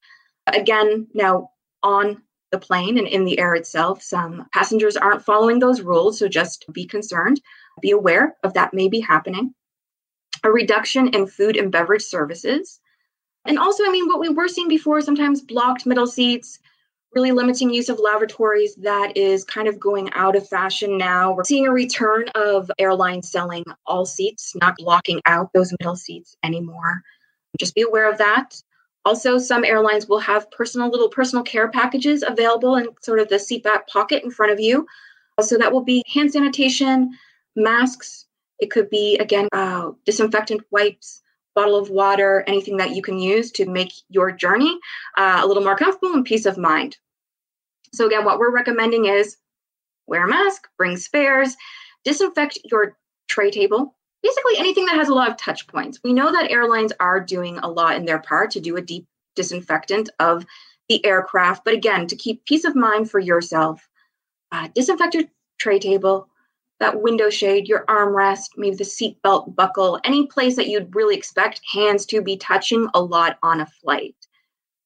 Again, 0.53 1.07
now 1.13 1.49
on 1.83 2.21
the 2.51 2.59
plane 2.59 2.97
and 2.97 3.07
in 3.07 3.25
the 3.25 3.39
air 3.39 3.55
itself, 3.55 4.01
some 4.01 4.45
passengers 4.53 4.97
aren't 4.97 5.25
following 5.25 5.59
those 5.59 5.81
rules, 5.81 6.19
so 6.19 6.27
just 6.27 6.65
be 6.71 6.85
concerned. 6.85 7.41
Be 7.81 7.91
aware 7.91 8.35
of 8.43 8.53
that 8.53 8.73
may 8.73 8.89
be 8.89 8.99
happening. 8.99 9.53
A 10.43 10.51
reduction 10.51 11.07
in 11.09 11.27
food 11.27 11.55
and 11.55 11.71
beverage 11.71 12.03
services. 12.03 12.79
And 13.45 13.57
also, 13.57 13.83
I 13.85 13.89
mean, 13.89 14.07
what 14.07 14.19
we 14.19 14.29
were 14.29 14.47
seeing 14.47 14.67
before 14.67 15.01
sometimes 15.01 15.41
blocked 15.41 15.85
middle 15.85 16.07
seats, 16.07 16.59
really 17.13 17.31
limiting 17.31 17.73
use 17.73 17.89
of 17.89 17.99
lavatories, 17.99 18.75
that 18.75 19.15
is 19.17 19.43
kind 19.43 19.67
of 19.67 19.79
going 19.79 20.11
out 20.13 20.35
of 20.35 20.47
fashion 20.47 20.97
now. 20.97 21.33
We're 21.33 21.43
seeing 21.43 21.67
a 21.67 21.71
return 21.71 22.29
of 22.35 22.69
airlines 22.77 23.31
selling 23.31 23.63
all 23.85 24.05
seats, 24.05 24.53
not 24.61 24.75
blocking 24.77 25.21
out 25.25 25.51
those 25.53 25.73
middle 25.79 25.95
seats 25.95 26.35
anymore. 26.43 27.01
Just 27.59 27.75
be 27.75 27.81
aware 27.81 28.09
of 28.09 28.17
that. 28.17 28.61
Also, 29.03 29.37
some 29.37 29.63
airlines 29.63 30.07
will 30.07 30.19
have 30.19 30.49
personal 30.51 30.89
little 30.89 31.09
personal 31.09 31.43
care 31.43 31.69
packages 31.69 32.23
available 32.27 32.75
in 32.75 32.87
sort 33.01 33.19
of 33.19 33.29
the 33.29 33.39
seat 33.39 33.63
back 33.63 33.87
pocket 33.87 34.23
in 34.23 34.29
front 34.29 34.51
of 34.51 34.59
you. 34.59 34.85
So 35.39 35.57
that 35.57 35.71
will 35.71 35.83
be 35.83 36.03
hand 36.07 36.31
sanitation, 36.31 37.11
masks. 37.55 38.25
It 38.59 38.69
could 38.69 38.89
be 38.89 39.17
again 39.17 39.47
uh, 39.53 39.91
disinfectant 40.05 40.61
wipes, 40.69 41.21
bottle 41.55 41.75
of 41.75 41.89
water, 41.89 42.43
anything 42.45 42.77
that 42.77 42.95
you 42.95 43.01
can 43.01 43.17
use 43.17 43.51
to 43.53 43.65
make 43.65 43.91
your 44.09 44.31
journey 44.31 44.77
uh, 45.17 45.41
a 45.43 45.47
little 45.47 45.63
more 45.63 45.75
comfortable 45.75 46.13
and 46.13 46.25
peace 46.25 46.45
of 46.45 46.57
mind. 46.57 46.97
So 47.93 48.05
again, 48.05 48.23
what 48.23 48.37
we're 48.37 48.51
recommending 48.53 49.05
is 49.05 49.37
wear 50.05 50.25
a 50.25 50.29
mask, 50.29 50.67
bring 50.77 50.95
spares, 50.95 51.55
disinfect 52.05 52.59
your 52.65 52.97
tray 53.27 53.49
table 53.49 53.95
basically 54.23 54.57
anything 54.57 54.85
that 54.85 54.97
has 54.97 55.09
a 55.09 55.13
lot 55.13 55.29
of 55.29 55.37
touch 55.37 55.67
points. 55.67 55.99
We 56.03 56.13
know 56.13 56.31
that 56.31 56.51
airlines 56.51 56.93
are 56.99 57.19
doing 57.19 57.57
a 57.57 57.69
lot 57.69 57.95
in 57.95 58.05
their 58.05 58.19
part 58.19 58.51
to 58.51 58.59
do 58.59 58.77
a 58.77 58.81
deep 58.81 59.07
disinfectant 59.35 60.09
of 60.19 60.45
the 60.89 61.03
aircraft, 61.05 61.63
but 61.63 61.73
again, 61.73 62.07
to 62.07 62.15
keep 62.15 62.45
peace 62.45 62.65
of 62.65 62.75
mind 62.75 63.09
for 63.09 63.19
yourself, 63.19 63.87
uh, 64.51 64.67
disinfect 64.75 65.13
your 65.13 65.23
tray 65.57 65.79
table, 65.79 66.27
that 66.79 67.01
window 67.01 67.29
shade, 67.29 67.67
your 67.67 67.85
armrest, 67.85 68.49
maybe 68.57 68.75
the 68.75 68.83
seatbelt 68.83 69.55
buckle, 69.55 69.99
any 70.03 70.25
place 70.27 70.55
that 70.55 70.67
you'd 70.67 70.95
really 70.95 71.15
expect 71.15 71.61
hands 71.71 72.05
to 72.07 72.21
be 72.21 72.35
touching 72.37 72.87
a 72.93 73.01
lot 73.01 73.37
on 73.43 73.61
a 73.61 73.65
flight. 73.65 74.15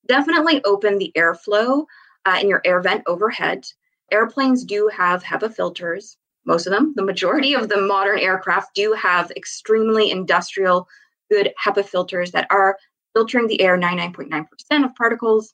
Definitely 0.08 0.63
open 0.65 0.98
the 0.98 1.12
airflow 1.18 1.86
uh, 2.25 2.38
in 2.42 2.50
your 2.50 2.62
air 2.65 2.82
vent 2.82 3.04
overhead. 3.08 3.65
Airplanes 4.12 4.63
do 4.65 4.89
have 4.94 5.24
HEPA 5.24 5.56
filters 5.56 6.18
most 6.46 6.68
of 6.68 6.72
them, 6.72 6.94
the 6.96 7.04
majority 7.04 7.54
of 7.54 7.70
the 7.70 7.82
modern 7.82 8.20
aircraft 8.20 8.75
do 8.75 8.94
have 8.94 9.32
extremely 9.32 10.12
industrial, 10.12 10.88
good 11.32 11.52
HEPA 11.64 11.86
filters 11.86 12.32
that 12.32 12.48
are 12.50 12.78
filtering 13.14 13.48
the 13.48 13.62
air 13.62 13.78
99.9% 13.78 14.86
of 14.86 14.96
particles. 14.96 15.54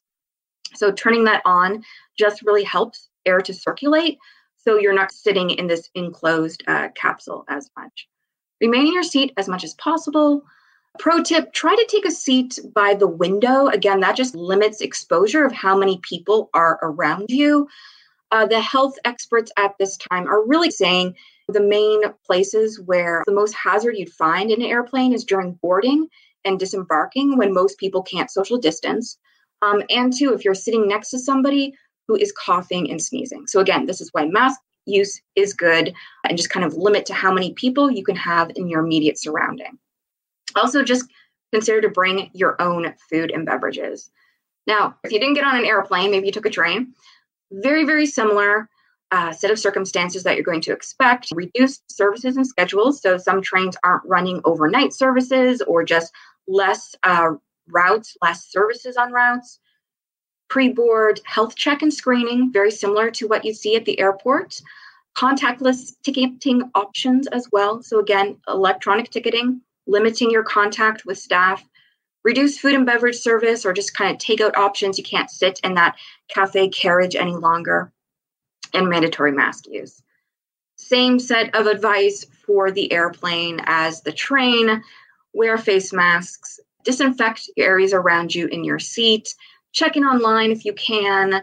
So 0.75 0.91
turning 0.91 1.23
that 1.25 1.41
on 1.45 1.83
just 2.17 2.41
really 2.41 2.63
helps 2.63 3.09
air 3.25 3.39
to 3.41 3.53
circulate. 3.53 4.17
So 4.57 4.77
you're 4.77 4.93
not 4.93 5.11
sitting 5.11 5.51
in 5.51 5.67
this 5.67 5.89
enclosed 5.95 6.63
uh, 6.67 6.89
capsule 6.95 7.45
as 7.49 7.69
much. 7.77 8.07
Remain 8.59 8.87
in 8.87 8.93
your 8.93 9.03
seat 9.03 9.33
as 9.37 9.47
much 9.47 9.63
as 9.63 9.73
possible. 9.75 10.43
Pro 10.99 11.23
tip 11.23 11.53
try 11.53 11.75
to 11.75 11.87
take 11.89 12.05
a 12.05 12.11
seat 12.11 12.59
by 12.75 12.93
the 12.93 13.07
window. 13.07 13.67
Again, 13.67 14.01
that 14.01 14.15
just 14.15 14.35
limits 14.35 14.81
exposure 14.81 15.45
of 15.45 15.53
how 15.53 15.77
many 15.77 15.99
people 16.07 16.49
are 16.53 16.79
around 16.83 17.27
you 17.29 17.67
uh, 18.31 18.45
the 18.45 18.61
health 18.61 18.95
experts 19.05 19.51
at 19.57 19.73
this 19.79 19.97
time 19.97 20.27
are 20.27 20.45
really 20.45 20.71
saying 20.71 21.15
the 21.47 21.61
main 21.61 22.01
places 22.25 22.79
where 22.79 23.23
the 23.25 23.33
most 23.33 23.53
hazard 23.53 23.97
you'd 23.97 24.13
find 24.13 24.51
in 24.51 24.61
an 24.61 24.67
airplane 24.67 25.13
is 25.13 25.23
during 25.23 25.53
boarding 25.61 26.07
and 26.45 26.59
disembarking 26.59 27.37
when 27.37 27.53
most 27.53 27.77
people 27.77 28.01
can't 28.01 28.31
social 28.31 28.57
distance. 28.57 29.17
Um, 29.61 29.83
and 29.89 30.13
two, 30.15 30.33
if 30.33 30.43
you're 30.43 30.55
sitting 30.55 30.87
next 30.87 31.09
to 31.09 31.19
somebody 31.19 31.73
who 32.07 32.15
is 32.15 32.31
coughing 32.31 32.89
and 32.89 33.01
sneezing. 33.01 33.47
So, 33.47 33.59
again, 33.59 33.85
this 33.85 34.01
is 34.01 34.09
why 34.11 34.25
mask 34.25 34.59
use 34.85 35.21
is 35.35 35.53
good 35.53 35.93
and 36.27 36.37
just 36.37 36.49
kind 36.49 36.65
of 36.65 36.73
limit 36.73 37.05
to 37.05 37.13
how 37.13 37.31
many 37.31 37.53
people 37.53 37.91
you 37.91 38.03
can 38.03 38.15
have 38.15 38.51
in 38.55 38.67
your 38.67 38.83
immediate 38.83 39.19
surrounding. 39.19 39.77
Also, 40.55 40.83
just 40.83 41.05
consider 41.53 41.81
to 41.81 41.89
bring 41.89 42.31
your 42.33 42.59
own 42.61 42.93
food 43.09 43.31
and 43.31 43.45
beverages. 43.45 44.09
Now, 44.67 44.95
if 45.03 45.11
you 45.11 45.19
didn't 45.19 45.35
get 45.35 45.43
on 45.43 45.57
an 45.57 45.65
airplane, 45.65 46.11
maybe 46.11 46.27
you 46.27 46.31
took 46.31 46.45
a 46.45 46.49
train, 46.49 46.93
very, 47.51 47.85
very 47.85 48.05
similar 48.05 48.69
uh, 49.11 49.31
set 49.33 49.51
of 49.51 49.59
circumstances 49.59 50.23
that 50.23 50.35
you're 50.35 50.43
going 50.43 50.61
to 50.61 50.71
expect. 50.71 51.27
Reduced 51.35 51.83
services 51.91 52.37
and 52.37 52.47
schedules. 52.47 53.01
So 53.01 53.17
some 53.17 53.41
trains 53.41 53.75
aren't 53.83 54.05
running 54.05 54.41
overnight 54.45 54.93
services 54.93 55.61
or 55.61 55.83
just 55.83 56.13
less 56.47 56.95
uh, 57.03 57.31
routes, 57.69 58.15
less 58.21 58.49
services 58.49 58.97
on 58.97 59.11
routes. 59.11 59.59
Pre 60.49 60.69
board 60.69 61.21
health 61.25 61.55
check 61.55 61.81
and 61.81 61.93
screening, 61.93 62.51
very 62.51 62.71
similar 62.71 63.09
to 63.11 63.27
what 63.27 63.45
you 63.45 63.53
see 63.53 63.75
at 63.75 63.85
the 63.85 63.99
airport. 63.99 64.61
Contactless 65.17 65.93
ticketing 66.03 66.69
options 66.75 67.27
as 67.27 67.49
well. 67.51 67.83
So, 67.83 67.99
again, 67.99 68.37
electronic 68.47 69.09
ticketing, 69.09 69.61
limiting 69.87 70.31
your 70.31 70.43
contact 70.43 71.05
with 71.05 71.17
staff 71.17 71.63
reduce 72.23 72.57
food 72.57 72.75
and 72.75 72.85
beverage 72.85 73.17
service 73.17 73.65
or 73.65 73.73
just 73.73 73.95
kind 73.95 74.11
of 74.11 74.17
take 74.17 74.41
out 74.41 74.57
options. 74.57 74.97
You 74.97 75.03
can't 75.03 75.29
sit 75.29 75.59
in 75.63 75.75
that 75.75 75.95
cafe 76.27 76.69
carriage 76.69 77.15
any 77.15 77.35
longer, 77.35 77.91
and 78.73 78.89
mandatory 78.89 79.31
mask 79.31 79.65
use. 79.67 80.01
Same 80.75 81.19
set 81.19 81.53
of 81.55 81.67
advice 81.67 82.25
for 82.45 82.71
the 82.71 82.91
airplane 82.91 83.61
as 83.65 84.01
the 84.01 84.11
train. 84.11 84.83
Wear 85.33 85.57
face 85.57 85.93
masks, 85.93 86.59
disinfect 86.83 87.49
areas 87.57 87.93
around 87.93 88.33
you 88.35 88.47
in 88.47 88.63
your 88.63 88.79
seat, 88.79 89.33
check 89.71 89.95
in 89.95 90.03
online 90.03 90.51
if 90.51 90.65
you 90.65 90.73
can, 90.73 91.41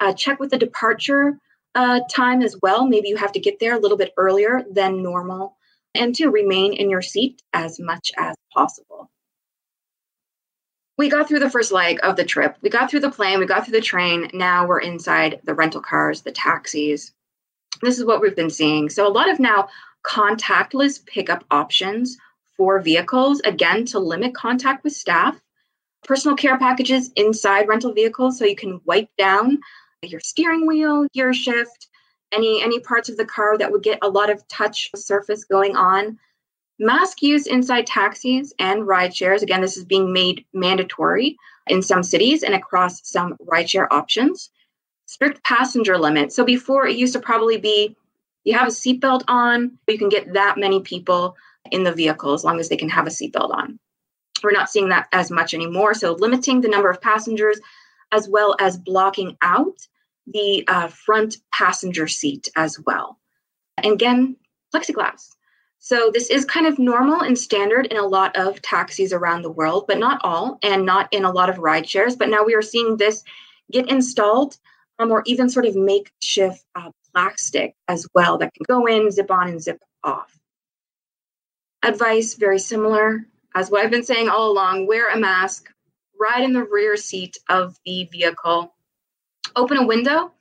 uh, 0.00 0.12
check 0.14 0.40
with 0.40 0.50
the 0.50 0.58
departure 0.58 1.38
uh, 1.74 2.00
time 2.10 2.42
as 2.42 2.56
well. 2.62 2.86
Maybe 2.86 3.08
you 3.08 3.16
have 3.16 3.32
to 3.32 3.40
get 3.40 3.60
there 3.60 3.76
a 3.76 3.78
little 3.78 3.96
bit 3.96 4.12
earlier 4.16 4.64
than 4.70 5.02
normal, 5.02 5.56
and 5.94 6.14
to 6.16 6.30
remain 6.30 6.72
in 6.72 6.90
your 6.90 7.02
seat 7.02 7.42
as 7.52 7.78
much 7.78 8.10
as 8.18 8.34
possible 8.52 9.10
we 10.98 11.08
got 11.08 11.28
through 11.28 11.38
the 11.38 11.48
first 11.48 11.70
leg 11.70 12.00
of 12.02 12.16
the 12.16 12.24
trip. 12.24 12.56
We 12.60 12.68
got 12.68 12.90
through 12.90 13.00
the 13.00 13.10
plane, 13.10 13.38
we 13.38 13.46
got 13.46 13.64
through 13.64 13.78
the 13.78 13.80
train. 13.80 14.28
Now 14.34 14.66
we're 14.66 14.80
inside 14.80 15.40
the 15.44 15.54
rental 15.54 15.80
cars, 15.80 16.22
the 16.22 16.32
taxis. 16.32 17.12
This 17.80 17.98
is 17.98 18.04
what 18.04 18.20
we've 18.20 18.36
been 18.36 18.50
seeing. 18.50 18.90
So, 18.90 19.06
a 19.06 19.08
lot 19.08 19.30
of 19.30 19.38
now 19.38 19.68
contactless 20.04 21.06
pickup 21.06 21.44
options 21.50 22.18
for 22.56 22.80
vehicles, 22.80 23.40
again, 23.44 23.84
to 23.86 24.00
limit 24.00 24.34
contact 24.34 24.82
with 24.82 24.92
staff. 24.92 25.40
Personal 26.04 26.36
care 26.36 26.58
packages 26.58 27.10
inside 27.14 27.68
rental 27.68 27.92
vehicles 27.92 28.38
so 28.38 28.44
you 28.44 28.56
can 28.56 28.80
wipe 28.84 29.08
down 29.16 29.58
your 30.02 30.20
steering 30.20 30.66
wheel, 30.66 31.06
gear 31.12 31.32
shift, 31.32 31.88
any 32.32 32.62
any 32.62 32.80
parts 32.80 33.08
of 33.08 33.16
the 33.16 33.24
car 33.24 33.56
that 33.56 33.70
would 33.70 33.82
get 33.82 33.98
a 34.02 34.08
lot 34.08 34.30
of 34.30 34.46
touch 34.48 34.90
surface 34.96 35.44
going 35.44 35.76
on 35.76 36.18
Mask 36.78 37.22
use 37.22 37.46
inside 37.46 37.86
taxis 37.86 38.52
and 38.58 38.86
ride 38.86 39.14
shares. 39.14 39.42
Again, 39.42 39.60
this 39.60 39.76
is 39.76 39.84
being 39.84 40.12
made 40.12 40.44
mandatory 40.52 41.36
in 41.66 41.82
some 41.82 42.02
cities 42.02 42.42
and 42.42 42.54
across 42.54 43.08
some 43.08 43.36
rideshare 43.46 43.88
options. 43.90 44.50
Strict 45.06 45.42
passenger 45.42 45.98
limit. 45.98 46.32
So 46.32 46.44
before 46.44 46.86
it 46.86 46.96
used 46.96 47.14
to 47.14 47.20
probably 47.20 47.58
be 47.58 47.96
you 48.44 48.56
have 48.56 48.68
a 48.68 48.70
seatbelt 48.70 49.24
on, 49.28 49.78
you 49.86 49.98
can 49.98 50.08
get 50.08 50.32
that 50.34 50.56
many 50.56 50.80
people 50.80 51.36
in 51.70 51.82
the 51.82 51.92
vehicle 51.92 52.32
as 52.32 52.44
long 52.44 52.60
as 52.60 52.68
they 52.68 52.76
can 52.76 52.88
have 52.88 53.06
a 53.06 53.10
seatbelt 53.10 53.50
on. 53.50 53.78
We're 54.42 54.52
not 54.52 54.70
seeing 54.70 54.88
that 54.90 55.08
as 55.12 55.30
much 55.30 55.54
anymore. 55.54 55.94
So 55.94 56.12
limiting 56.12 56.60
the 56.60 56.68
number 56.68 56.88
of 56.88 57.00
passengers 57.00 57.58
as 58.12 58.28
well 58.28 58.56
as 58.60 58.78
blocking 58.78 59.36
out 59.42 59.76
the 60.26 60.64
uh, 60.68 60.88
front 60.88 61.38
passenger 61.52 62.06
seat 62.06 62.48
as 62.56 62.78
well. 62.86 63.18
And 63.78 63.92
again, 63.92 64.36
plexiglass. 64.74 65.34
So 65.78 66.10
this 66.12 66.28
is 66.28 66.44
kind 66.44 66.66
of 66.66 66.78
normal 66.78 67.22
and 67.22 67.38
standard 67.38 67.86
in 67.86 67.96
a 67.96 68.06
lot 68.06 68.36
of 68.36 68.60
taxis 68.62 69.12
around 69.12 69.42
the 69.42 69.50
world, 69.50 69.84
but 69.86 69.98
not 69.98 70.20
all, 70.24 70.58
and 70.62 70.84
not 70.84 71.08
in 71.12 71.24
a 71.24 71.30
lot 71.30 71.48
of 71.48 71.58
ride 71.58 71.88
shares. 71.88 72.16
But 72.16 72.28
now 72.28 72.44
we 72.44 72.54
are 72.54 72.62
seeing 72.62 72.96
this 72.96 73.22
get 73.70 73.88
installed 73.88 74.56
um, 74.98 75.10
or 75.12 75.22
even 75.26 75.48
sort 75.48 75.66
of 75.66 75.76
makeshift 75.76 76.64
uh, 76.74 76.90
plastic 77.12 77.74
as 77.86 78.06
well 78.14 78.38
that 78.38 78.52
can 78.54 78.64
go 78.68 78.86
in, 78.86 79.10
zip 79.10 79.30
on, 79.30 79.48
and 79.48 79.62
zip 79.62 79.80
off. 80.04 80.36
Advice 81.82 82.34
very 82.34 82.58
similar. 82.58 83.26
as 83.54 83.70
what 83.70 83.84
I've 83.84 83.90
been 83.90 84.04
saying 84.04 84.28
all 84.28 84.50
along, 84.50 84.86
wear 84.86 85.10
a 85.10 85.18
mask, 85.18 85.70
ride 86.20 86.42
in 86.42 86.52
the 86.52 86.64
rear 86.64 86.96
seat 86.96 87.36
of 87.48 87.76
the 87.86 88.04
vehicle, 88.10 88.74
open 89.56 89.78
a 89.78 89.86
window, 89.86 90.32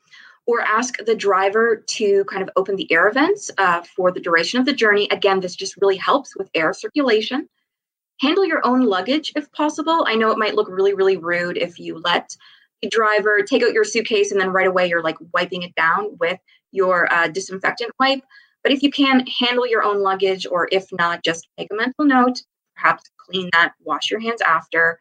or 0.48 0.62
ask 0.62 0.98
the 1.06 1.16
driver 1.16 1.84
to 1.86 2.24
kind 2.24 2.42
of 2.42 2.50
open 2.56 2.78
the 2.78 2.92
air 2.92 3.12
vents 3.12 3.52
uh, 3.58 3.84
for 3.96 4.12
the 4.12 4.20
duration 4.20 4.60
of 4.60 4.66
the 4.66 4.74
journey. 4.74 5.08
Again, 5.12 5.42
this 5.42 5.56
just 5.56 5.76
really 5.78 5.98
helps 5.98 6.36
with 6.38 6.50
air 6.56 6.74
circulation. 6.74 7.48
Handle 8.22 8.46
your 8.46 8.66
own 8.66 8.82
luggage 8.82 9.34
if 9.36 9.52
possible. 9.52 10.06
I 10.08 10.16
know 10.16 10.32
it 10.32 10.38
might 10.38 10.56
look 10.56 10.70
really, 10.70 10.94
really 10.94 11.18
rude 11.18 11.58
if 11.58 11.78
you 11.78 12.00
let 12.00 12.36
the 12.82 12.90
driver 12.90 13.44
take 13.44 13.62
out 13.62 13.74
your 13.74 13.84
suitcase 13.84 14.32
and 14.32 14.40
then 14.40 14.50
right 14.50 14.68
away 14.68 14.88
you're 14.88 15.04
like 15.04 15.18
wiping 15.34 15.64
it 15.64 15.76
down 15.76 16.18
with 16.20 16.40
your 16.72 17.12
uh, 17.12 17.28
disinfectant 17.28 17.92
wipe. 18.00 18.24
But 18.64 18.72
if 18.72 18.82
you 18.82 18.90
can, 18.90 19.26
handle 19.28 19.68
your 19.68 19.84
own 19.84 20.02
luggage, 20.02 20.48
or 20.50 20.68
if 20.72 20.86
not, 20.92 21.24
just 21.24 21.48
make 21.58 21.70
a 21.72 21.76
mental 21.76 22.06
note, 22.06 22.42
perhaps 22.76 23.04
clean 23.18 23.50
that, 23.54 23.74
wash 23.84 24.10
your 24.10 24.20
hands 24.20 24.42
after. 24.42 25.00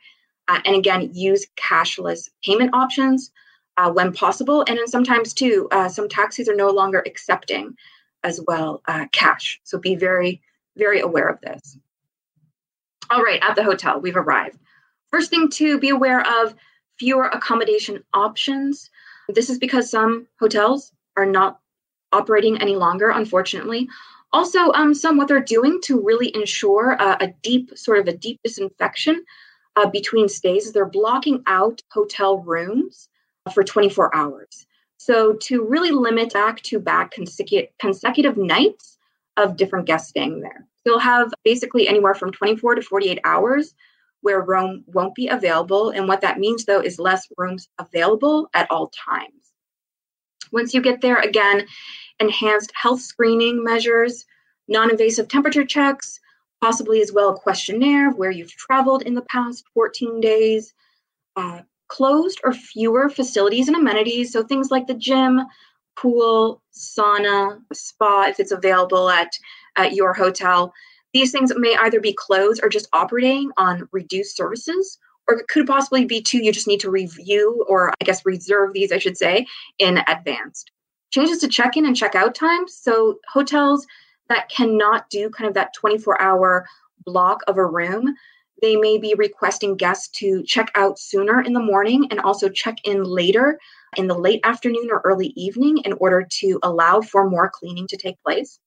Uh, 0.48 0.60
and 0.64 0.76
again, 0.76 1.10
use 1.12 1.46
cashless 1.56 2.28
payment 2.44 2.74
options 2.74 3.30
uh, 3.76 3.90
when 3.90 4.12
possible. 4.12 4.64
And 4.66 4.78
then 4.78 4.86
sometimes, 4.86 5.32
too, 5.32 5.68
uh, 5.70 5.88
some 5.88 6.08
taxis 6.08 6.48
are 6.48 6.54
no 6.54 6.70
longer 6.70 7.02
accepting 7.06 7.76
as 8.24 8.40
well 8.46 8.82
uh, 8.86 9.06
cash. 9.12 9.60
So 9.64 9.78
be 9.78 9.94
very, 9.94 10.42
very 10.76 11.00
aware 11.00 11.28
of 11.28 11.40
this. 11.40 11.78
All 13.10 13.22
right, 13.22 13.40
at 13.42 13.54
the 13.54 13.62
hotel, 13.62 14.00
we've 14.00 14.16
arrived. 14.16 14.58
First 15.10 15.30
thing 15.30 15.48
to 15.50 15.78
be 15.78 15.90
aware 15.90 16.26
of 16.42 16.54
fewer 16.98 17.26
accommodation 17.26 18.02
options. 18.12 18.90
This 19.28 19.50
is 19.50 19.58
because 19.58 19.90
some 19.90 20.26
hotels 20.40 20.92
are 21.16 21.26
not 21.26 21.60
operating 22.12 22.60
any 22.60 22.76
longer, 22.76 23.10
unfortunately. 23.10 23.88
Also, 24.32 24.72
um, 24.72 24.92
some 24.92 25.16
what 25.16 25.28
they're 25.28 25.40
doing 25.40 25.80
to 25.84 26.02
really 26.02 26.34
ensure 26.34 27.00
uh, 27.00 27.16
a 27.20 27.28
deep, 27.42 27.76
sort 27.76 27.98
of 27.98 28.08
a 28.08 28.16
deep 28.16 28.40
disinfection 28.42 29.24
uh, 29.76 29.88
between 29.88 30.28
stays 30.28 30.66
is 30.66 30.72
they're 30.72 30.84
blocking 30.84 31.42
out 31.46 31.80
hotel 31.90 32.38
rooms 32.38 33.08
for 33.52 33.64
24 33.64 34.14
hours. 34.14 34.66
So 34.98 35.34
to 35.42 35.64
really 35.64 35.90
limit 35.90 36.32
back 36.32 36.62
to 36.62 36.78
back 36.78 37.10
consecutive 37.10 37.70
consecutive 37.78 38.36
nights 38.36 38.98
of 39.36 39.56
different 39.56 39.86
guests 39.86 40.08
staying 40.08 40.40
there. 40.40 40.66
You'll 40.84 40.98
have 40.98 41.32
basically 41.44 41.88
anywhere 41.88 42.14
from 42.14 42.32
24 42.32 42.76
to 42.76 42.82
48 42.82 43.20
hours 43.24 43.74
where 44.22 44.40
room 44.42 44.84
won't 44.86 45.14
be 45.14 45.28
available. 45.28 45.90
And 45.90 46.08
what 46.08 46.22
that 46.22 46.38
means, 46.38 46.64
though, 46.64 46.80
is 46.80 46.98
less 46.98 47.28
rooms 47.36 47.68
available 47.78 48.48
at 48.54 48.70
all 48.70 48.88
times. 48.88 49.52
Once 50.52 50.74
you 50.74 50.80
get 50.80 51.00
there, 51.00 51.18
again, 51.18 51.66
enhanced 52.18 52.72
health 52.74 53.00
screening 53.00 53.62
measures, 53.62 54.24
non 54.68 54.90
invasive 54.90 55.28
temperature 55.28 55.64
checks, 55.64 56.18
possibly 56.60 57.02
as 57.02 57.12
well 57.12 57.30
a 57.30 57.38
questionnaire 57.38 58.10
of 58.10 58.16
where 58.16 58.30
you've 58.30 58.52
traveled 58.52 59.02
in 59.02 59.14
the 59.14 59.22
past 59.22 59.64
14 59.74 60.20
days, 60.20 60.72
uh, 61.36 61.60
closed 61.88 62.40
or 62.44 62.52
fewer 62.52 63.08
facilities 63.08 63.68
and 63.68 63.76
amenities. 63.76 64.32
So 64.32 64.42
things 64.42 64.70
like 64.70 64.86
the 64.86 64.94
gym, 64.94 65.40
pool, 65.96 66.62
sauna, 66.72 67.58
spa, 67.72 68.26
if 68.28 68.40
it's 68.40 68.52
available 68.52 69.08
at, 69.08 69.32
at 69.76 69.94
your 69.94 70.12
hotel. 70.12 70.72
These 71.12 71.32
things 71.32 71.52
may 71.56 71.76
either 71.76 72.00
be 72.00 72.12
closed 72.12 72.60
or 72.62 72.68
just 72.68 72.88
operating 72.92 73.50
on 73.56 73.88
reduced 73.92 74.36
services, 74.36 74.98
or 75.28 75.38
it 75.38 75.48
could 75.48 75.66
possibly 75.66 76.04
be 76.04 76.20
too, 76.20 76.38
you 76.38 76.52
just 76.52 76.68
need 76.68 76.80
to 76.80 76.90
review 76.90 77.64
or 77.68 77.90
I 77.90 78.04
guess 78.04 78.26
reserve 78.26 78.72
these, 78.72 78.92
I 78.92 78.98
should 78.98 79.16
say, 79.16 79.46
in 79.78 79.98
advance. 80.06 80.64
Changes 81.10 81.38
to 81.38 81.48
check 81.48 81.76
in 81.76 81.86
and 81.86 81.96
check 81.96 82.14
out 82.14 82.34
times. 82.34 82.76
So 82.76 83.18
hotels 83.32 83.86
that 84.28 84.48
cannot 84.50 85.08
do 85.08 85.30
kind 85.30 85.48
of 85.48 85.54
that 85.54 85.72
24 85.74 86.20
hour 86.20 86.66
block 87.04 87.40
of 87.46 87.56
a 87.56 87.64
room 87.64 88.14
they 88.62 88.76
may 88.76 88.98
be 88.98 89.14
requesting 89.14 89.76
guests 89.76 90.08
to 90.18 90.42
check 90.44 90.70
out 90.74 90.98
sooner 90.98 91.40
in 91.42 91.52
the 91.52 91.60
morning 91.60 92.08
and 92.10 92.20
also 92.20 92.48
check 92.48 92.76
in 92.84 93.04
later 93.04 93.58
in 93.96 94.06
the 94.06 94.18
late 94.18 94.40
afternoon 94.44 94.88
or 94.90 95.02
early 95.04 95.32
evening 95.36 95.78
in 95.84 95.92
order 95.94 96.26
to 96.40 96.58
allow 96.62 97.00
for 97.00 97.28
more 97.28 97.50
cleaning 97.50 97.86
to 97.88 97.96
take 97.96 98.20
place. 98.22 98.58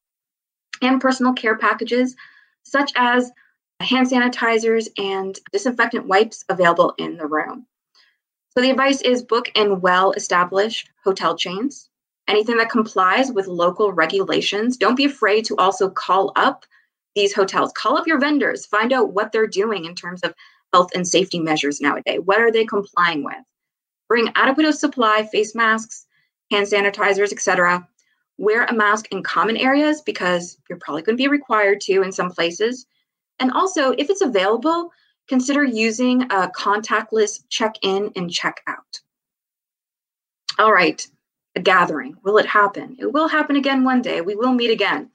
And 0.82 1.02
personal 1.02 1.34
care 1.34 1.58
packages 1.58 2.16
such 2.64 2.92
as 2.96 3.32
hand 3.82 4.08
sanitizers 4.08 4.88
and 4.98 5.38
disinfectant 5.52 6.06
wipes 6.06 6.44
available 6.50 6.94
in 6.98 7.18
the 7.18 7.26
room. 7.26 7.66
So 8.52 8.62
the 8.62 8.72
advice 8.72 9.02
is 9.02 9.24
book 9.24 9.50
in 9.56 9.82
well 9.82 10.12
established 10.12 10.90
hotel 11.04 11.36
chains. 11.38 11.90
Anything 12.28 12.58
that 12.58 12.70
complies 12.70 13.32
with 13.32 13.48
local 13.48 13.92
regulations. 13.92 14.78
Don't 14.78 14.96
be 14.96 15.06
afraid 15.06 15.46
to 15.46 15.56
also 15.58 15.90
call 15.90 16.32
up 16.36 16.66
these 17.16 17.34
hotels. 17.34 17.72
Call 17.74 17.98
up 17.98 18.08
your 18.08 18.20
vendors, 18.20 18.66
find 18.66 18.94
out 18.94 19.14
what 19.14 19.32
they're 19.32 19.48
doing 19.48 19.86
in 19.86 19.96
terms 19.96 20.22
of 20.24 20.34
health 20.74 20.92
and 20.96 21.08
safety 21.08 21.40
measures 21.40 21.82
nowadays. 21.82 22.20
What 22.24 22.40
are 22.40 22.52
they 22.52 22.66
complying 22.66 23.24
with? 23.24 23.36
Bring 24.08 24.32
adequate 24.36 24.72
supply, 24.74 25.28
face 25.32 25.56
masks, 25.56 26.06
hand 26.52 26.68
sanitizers, 26.68 27.32
etc. 27.32 27.88
Wear 28.38 28.66
a 28.66 28.74
mask 28.74 29.08
in 29.12 29.24
common 29.24 29.58
areas 29.58 30.02
because 30.02 30.58
you're 30.70 30.80
probably 30.80 31.02
going 31.02 31.18
to 31.18 31.22
be 31.22 31.28
required 31.28 31.82
to 31.82 32.02
in 32.02 32.12
some 32.12 32.32
places. 32.32 32.86
And 33.40 33.52
also, 33.52 33.92
if 33.92 34.10
it's 34.10 34.22
available, 34.22 34.92
consider 35.28 35.64
using 35.64 36.24
a 36.24 36.50
contactless 36.50 37.44
check 37.50 37.76
in 37.82 38.12
and 38.16 38.32
check 38.32 38.62
out. 38.68 39.00
All 40.58 40.74
right, 40.74 41.06
a 41.56 41.60
gathering. 41.60 42.16
Will 42.24 42.38
it 42.38 42.46
happen? 42.46 42.98
It 43.00 43.14
will 43.14 43.28
happen 43.28 43.56
again 43.56 43.84
one 43.84 44.02
day. 44.02 44.22
We 44.22 44.36
will 44.36 44.54
meet 44.54 44.72
again 44.72 45.10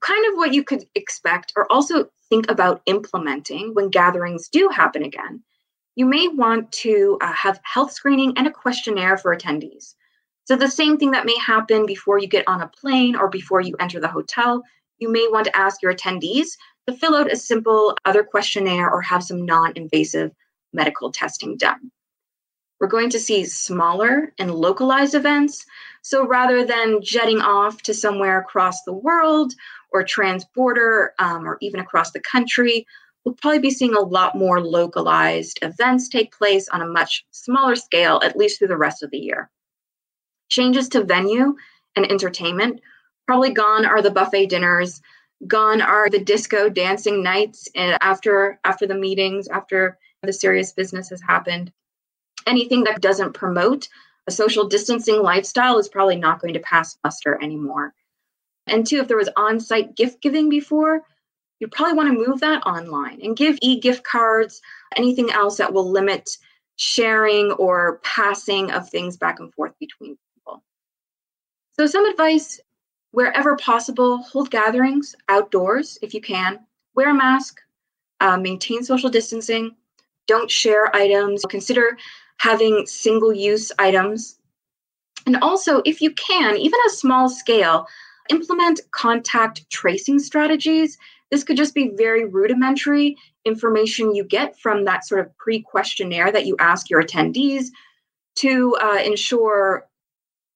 kind 0.00 0.26
of 0.26 0.36
what 0.36 0.54
you 0.54 0.64
could 0.64 0.84
expect 0.94 1.52
or 1.56 1.70
also 1.70 2.08
think 2.28 2.50
about 2.50 2.82
implementing 2.86 3.74
when 3.74 3.90
gatherings 3.90 4.48
do 4.48 4.68
happen 4.68 5.02
again. 5.02 5.42
You 5.96 6.06
may 6.06 6.28
want 6.28 6.72
to 6.72 7.18
uh, 7.20 7.32
have 7.32 7.60
health 7.62 7.92
screening 7.92 8.32
and 8.36 8.46
a 8.46 8.50
questionnaire 8.50 9.16
for 9.16 9.36
attendees. 9.36 9.94
So, 10.46 10.56
the 10.56 10.68
same 10.68 10.98
thing 10.98 11.12
that 11.12 11.26
may 11.26 11.38
happen 11.38 11.86
before 11.86 12.18
you 12.18 12.26
get 12.26 12.46
on 12.48 12.60
a 12.60 12.68
plane 12.68 13.16
or 13.16 13.28
before 13.28 13.60
you 13.60 13.76
enter 13.80 14.00
the 14.00 14.08
hotel, 14.08 14.62
you 14.98 15.10
may 15.10 15.26
want 15.30 15.46
to 15.46 15.56
ask 15.56 15.82
your 15.82 15.94
attendees 15.94 16.48
to 16.86 16.94
fill 16.94 17.14
out 17.14 17.32
a 17.32 17.36
simple 17.36 17.96
other 18.04 18.22
questionnaire 18.22 18.90
or 18.90 19.00
have 19.00 19.22
some 19.22 19.46
non 19.46 19.72
invasive 19.76 20.32
medical 20.72 21.12
testing 21.12 21.56
done. 21.56 21.90
We're 22.80 22.88
going 22.88 23.10
to 23.10 23.18
see 23.18 23.44
smaller 23.44 24.32
and 24.38 24.54
localized 24.54 25.14
events. 25.14 25.64
So 26.02 26.26
rather 26.26 26.64
than 26.64 27.02
jetting 27.02 27.40
off 27.40 27.82
to 27.82 27.94
somewhere 27.94 28.38
across 28.40 28.82
the 28.82 28.92
world 28.92 29.54
or 29.92 30.04
transborder 30.04 31.08
um, 31.18 31.46
or 31.46 31.56
even 31.60 31.80
across 31.80 32.10
the 32.10 32.20
country, 32.20 32.86
we'll 33.24 33.34
probably 33.34 33.60
be 33.60 33.70
seeing 33.70 33.94
a 33.94 34.00
lot 34.00 34.36
more 34.36 34.60
localized 34.60 35.58
events 35.62 36.08
take 36.08 36.36
place 36.36 36.68
on 36.68 36.82
a 36.82 36.86
much 36.86 37.24
smaller 37.30 37.76
scale, 37.76 38.20
at 38.22 38.36
least 38.36 38.58
through 38.58 38.68
the 38.68 38.76
rest 38.76 39.02
of 39.02 39.10
the 39.10 39.18
year. 39.18 39.50
Changes 40.48 40.88
to 40.90 41.04
venue 41.04 41.54
and 41.96 42.10
entertainment 42.10 42.80
probably 43.26 43.50
gone 43.50 43.86
are 43.86 44.02
the 44.02 44.10
buffet 44.10 44.46
dinners 44.46 45.00
gone 45.46 45.82
are 45.82 46.08
the 46.08 46.18
disco 46.18 46.68
dancing 46.68 47.22
nights 47.22 47.68
eh, 47.74 47.96
after 48.00 48.58
after 48.64 48.86
the 48.86 48.94
meetings 48.94 49.48
after 49.48 49.98
the 50.22 50.32
serious 50.32 50.72
business 50.72 51.08
has 51.10 51.20
happened 51.20 51.72
anything 52.46 52.84
that 52.84 53.00
doesn't 53.00 53.32
promote 53.32 53.88
a 54.26 54.30
social 54.30 54.66
distancing 54.66 55.22
lifestyle 55.22 55.78
is 55.78 55.88
probably 55.88 56.16
not 56.16 56.40
going 56.40 56.54
to 56.54 56.60
pass 56.60 56.96
muster 57.04 57.38
anymore. 57.42 57.92
And 58.66 58.86
two, 58.86 58.98
if 58.98 59.08
there 59.08 59.18
was 59.18 59.28
on 59.36 59.60
site 59.60 59.94
gift 59.94 60.22
giving 60.22 60.48
before, 60.48 61.02
you'd 61.60 61.72
probably 61.72 61.94
want 61.94 62.08
to 62.12 62.26
move 62.26 62.40
that 62.40 62.66
online 62.66 63.20
and 63.22 63.36
give 63.36 63.58
e 63.60 63.78
gift 63.78 64.04
cards, 64.04 64.60
anything 64.96 65.30
else 65.30 65.58
that 65.58 65.72
will 65.72 65.90
limit 65.90 66.30
sharing 66.76 67.52
or 67.52 68.00
passing 68.02 68.70
of 68.70 68.88
things 68.88 69.16
back 69.16 69.38
and 69.40 69.52
forth 69.54 69.72
between 69.78 70.16
people. 70.34 70.62
So, 71.72 71.86
some 71.86 72.06
advice 72.06 72.60
wherever 73.14 73.56
possible, 73.56 74.18
hold 74.18 74.50
gatherings 74.50 75.14
outdoors 75.28 75.98
if 76.02 76.14
you 76.14 76.20
can, 76.20 76.58
wear 76.96 77.10
a 77.10 77.14
mask, 77.14 77.60
uh, 78.20 78.36
maintain 78.36 78.82
social 78.82 79.08
distancing, 79.08 79.76
don't 80.26 80.50
share 80.50 80.94
items, 80.96 81.42
consider 81.48 81.96
having 82.38 82.86
single 82.86 83.32
use 83.32 83.72
items. 83.78 84.38
And 85.26 85.36
also, 85.38 85.80
if 85.84 86.00
you 86.00 86.10
can, 86.12 86.56
even 86.56 86.78
a 86.86 86.90
small 86.90 87.28
scale, 87.28 87.86
implement 88.30 88.80
contact 88.90 89.68
tracing 89.70 90.18
strategies. 90.18 90.98
This 91.30 91.44
could 91.44 91.56
just 91.56 91.74
be 91.74 91.92
very 91.96 92.24
rudimentary 92.24 93.16
information 93.44 94.14
you 94.14 94.24
get 94.24 94.58
from 94.58 94.84
that 94.84 95.06
sort 95.06 95.20
of 95.20 95.36
pre 95.36 95.60
questionnaire 95.60 96.32
that 96.32 96.46
you 96.46 96.56
ask 96.58 96.88
your 96.88 97.02
attendees 97.02 97.66
to 98.36 98.76
uh, 98.82 99.00
ensure 99.04 99.86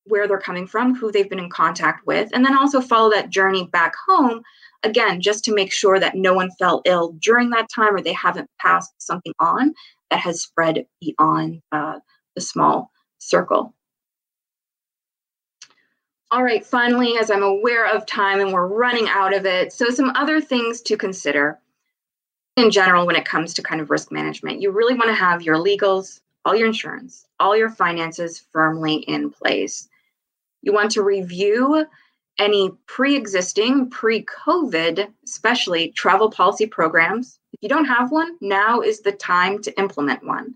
where 0.04 0.26
they're 0.26 0.38
coming 0.38 0.66
from, 0.66 0.94
who 0.94 1.12
they've 1.12 1.28
been 1.28 1.38
in 1.38 1.50
contact 1.50 2.06
with, 2.06 2.30
and 2.32 2.44
then 2.44 2.56
also 2.56 2.80
follow 2.80 3.10
that 3.10 3.28
journey 3.28 3.68
back 3.72 3.92
home, 4.08 4.42
again, 4.82 5.20
just 5.20 5.44
to 5.44 5.54
make 5.54 5.72
sure 5.72 6.00
that 6.00 6.14
no 6.14 6.32
one 6.32 6.50
fell 6.58 6.80
ill 6.86 7.12
during 7.20 7.50
that 7.50 7.68
time 7.74 7.94
or 7.94 8.00
they 8.00 8.12
haven't 8.12 8.48
passed 8.58 8.92
something 8.98 9.34
on 9.38 9.74
that 10.10 10.20
has 10.20 10.42
spread 10.42 10.86
beyond 11.00 11.62
uh, 11.72 12.00
the 12.34 12.40
small 12.40 12.90
circle. 13.18 13.74
All 16.30 16.42
right, 16.44 16.64
finally, 16.64 17.16
as 17.18 17.30
I'm 17.30 17.42
aware 17.42 17.86
of 17.86 18.06
time 18.06 18.40
and 18.40 18.52
we're 18.52 18.66
running 18.68 19.08
out 19.08 19.34
of 19.34 19.46
it, 19.46 19.72
so 19.72 19.90
some 19.90 20.10
other 20.14 20.40
things 20.40 20.82
to 20.82 20.96
consider. 20.96 21.58
in 22.56 22.70
general 22.70 23.06
when 23.06 23.16
it 23.16 23.24
comes 23.24 23.54
to 23.54 23.62
kind 23.62 23.80
of 23.80 23.90
risk 23.90 24.12
management. 24.12 24.60
You 24.60 24.70
really 24.70 24.94
want 24.94 25.08
to 25.08 25.14
have 25.14 25.42
your 25.42 25.56
legals, 25.56 26.20
all 26.44 26.56
your 26.56 26.66
insurance, 26.66 27.26
all 27.40 27.56
your 27.56 27.70
finances 27.70 28.42
firmly 28.52 28.96
in 28.96 29.30
place. 29.30 29.88
You 30.62 30.72
want 30.72 30.90
to 30.92 31.02
review 31.02 31.86
any 32.38 32.70
pre 32.86 33.16
existing, 33.16 33.90
pre 33.90 34.24
COVID, 34.24 35.08
especially 35.24 35.90
travel 35.92 36.30
policy 36.30 36.66
programs. 36.66 37.38
If 37.52 37.62
you 37.62 37.68
don't 37.68 37.86
have 37.86 38.10
one, 38.10 38.36
now 38.40 38.80
is 38.80 39.00
the 39.00 39.12
time 39.12 39.60
to 39.62 39.78
implement 39.78 40.24
one. 40.24 40.54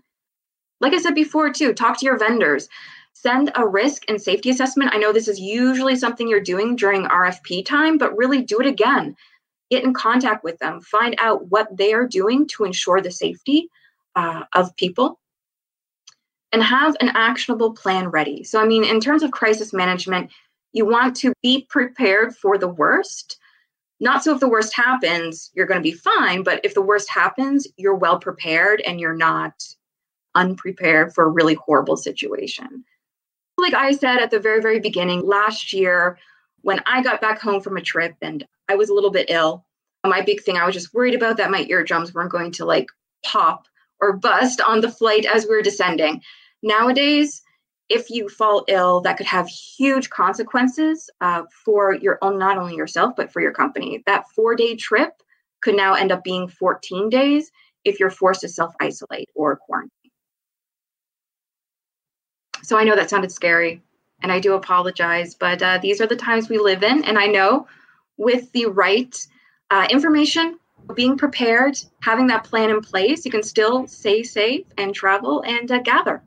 Like 0.79 0.93
I 0.93 0.99
said 0.99 1.15
before, 1.15 1.51
too, 1.51 1.73
talk 1.73 1.97
to 1.99 2.05
your 2.05 2.17
vendors. 2.17 2.67
Send 3.13 3.51
a 3.55 3.67
risk 3.67 4.03
and 4.09 4.21
safety 4.21 4.49
assessment. 4.49 4.93
I 4.93 4.97
know 4.97 5.13
this 5.13 5.27
is 5.27 5.39
usually 5.39 5.95
something 5.95 6.27
you're 6.27 6.41
doing 6.41 6.75
during 6.75 7.05
RFP 7.05 7.65
time, 7.65 7.97
but 7.97 8.17
really 8.17 8.41
do 8.41 8.59
it 8.59 8.65
again. 8.65 9.15
Get 9.69 9.83
in 9.83 9.93
contact 9.93 10.43
with 10.43 10.57
them, 10.59 10.81
find 10.81 11.15
out 11.19 11.49
what 11.49 11.75
they 11.75 11.93
are 11.93 12.07
doing 12.07 12.47
to 12.49 12.65
ensure 12.65 13.01
the 13.01 13.11
safety 13.11 13.69
uh, 14.15 14.43
of 14.53 14.75
people, 14.75 15.19
and 16.51 16.61
have 16.61 16.95
an 16.99 17.09
actionable 17.15 17.73
plan 17.73 18.09
ready. 18.09 18.43
So, 18.43 18.61
I 18.61 18.65
mean, 18.65 18.83
in 18.83 18.99
terms 18.99 19.23
of 19.23 19.31
crisis 19.31 19.73
management, 19.73 20.31
you 20.73 20.85
want 20.85 21.15
to 21.17 21.33
be 21.41 21.65
prepared 21.69 22.35
for 22.35 22.57
the 22.57 22.67
worst. 22.67 23.37
Not 23.99 24.23
so 24.23 24.33
if 24.33 24.39
the 24.39 24.49
worst 24.49 24.75
happens, 24.75 25.51
you're 25.53 25.67
going 25.67 25.79
to 25.79 25.89
be 25.89 25.93
fine, 25.93 26.43
but 26.43 26.59
if 26.63 26.73
the 26.73 26.81
worst 26.81 27.09
happens, 27.09 27.67
you're 27.77 27.95
well 27.95 28.19
prepared 28.19 28.81
and 28.81 28.99
you're 28.99 29.15
not 29.15 29.53
unprepared 30.35 31.13
for 31.13 31.23
a 31.23 31.29
really 31.29 31.53
horrible 31.53 31.95
situation. 31.95 32.83
Like 33.57 33.73
I 33.75 33.91
said 33.91 34.17
at 34.17 34.31
the 34.31 34.39
very, 34.39 34.61
very 34.61 34.79
beginning, 34.79 35.25
last 35.25 35.71
year, 35.71 36.17
when 36.61 36.81
I 36.85 37.03
got 37.03 37.21
back 37.21 37.39
home 37.39 37.61
from 37.61 37.77
a 37.77 37.81
trip 37.81 38.15
and 38.21 38.45
I 38.67 38.75
was 38.75 38.89
a 38.89 38.93
little 38.93 39.11
bit 39.11 39.29
ill, 39.29 39.65
my 40.05 40.21
big 40.21 40.41
thing, 40.41 40.57
I 40.57 40.65
was 40.65 40.75
just 40.75 40.93
worried 40.93 41.13
about 41.13 41.37
that 41.37 41.51
my 41.51 41.65
eardrums 41.69 42.13
weren't 42.13 42.31
going 42.31 42.51
to 42.53 42.65
like 42.65 42.87
pop 43.23 43.67
or 44.01 44.13
bust 44.13 44.59
on 44.59 44.81
the 44.81 44.91
flight 44.91 45.25
as 45.25 45.45
we 45.45 45.55
were 45.55 45.61
descending. 45.61 46.21
Nowadays, 46.61 47.41
if 47.93 48.09
you 48.09 48.27
fall 48.27 48.65
ill, 48.67 49.01
that 49.01 49.17
could 49.17 49.27
have 49.27 49.47
huge 49.47 50.09
consequences 50.09 51.11
uh, 51.21 51.43
for 51.63 51.93
your 51.93 52.17
own, 52.23 52.39
not 52.39 52.57
only 52.57 52.75
yourself, 52.75 53.13
but 53.15 53.31
for 53.31 53.39
your 53.39 53.51
company. 53.51 54.01
That 54.07 54.25
four 54.35 54.55
day 54.55 54.75
trip 54.75 55.13
could 55.61 55.75
now 55.75 55.93
end 55.93 56.11
up 56.11 56.23
being 56.23 56.47
14 56.47 57.09
days 57.09 57.51
if 57.85 57.99
you're 57.99 58.09
forced 58.09 58.41
to 58.41 58.49
self 58.49 58.73
isolate 58.81 59.29
or 59.35 59.55
quarantine. 59.57 59.91
So 62.63 62.77
I 62.77 62.83
know 62.83 62.95
that 62.95 63.11
sounded 63.11 63.31
scary 63.31 63.81
and 64.21 64.31
I 64.31 64.39
do 64.39 64.53
apologize, 64.53 65.35
but 65.35 65.61
uh, 65.61 65.77
these 65.77 66.01
are 66.01 66.07
the 66.07 66.15
times 66.15 66.49
we 66.49 66.57
live 66.57 66.81
in. 66.81 67.03
And 67.03 67.19
I 67.19 67.27
know 67.27 67.67
with 68.17 68.51
the 68.53 68.65
right 68.65 69.15
uh, 69.69 69.85
information, 69.89 70.57
being 70.95 71.17
prepared, 71.17 71.77
having 72.01 72.27
that 72.27 72.43
plan 72.43 72.71
in 72.71 72.81
place, 72.81 73.23
you 73.23 73.31
can 73.31 73.43
still 73.43 73.85
stay 73.87 74.23
safe 74.23 74.65
and 74.77 74.95
travel 74.95 75.43
and 75.45 75.71
uh, 75.71 75.79
gather. 75.79 76.23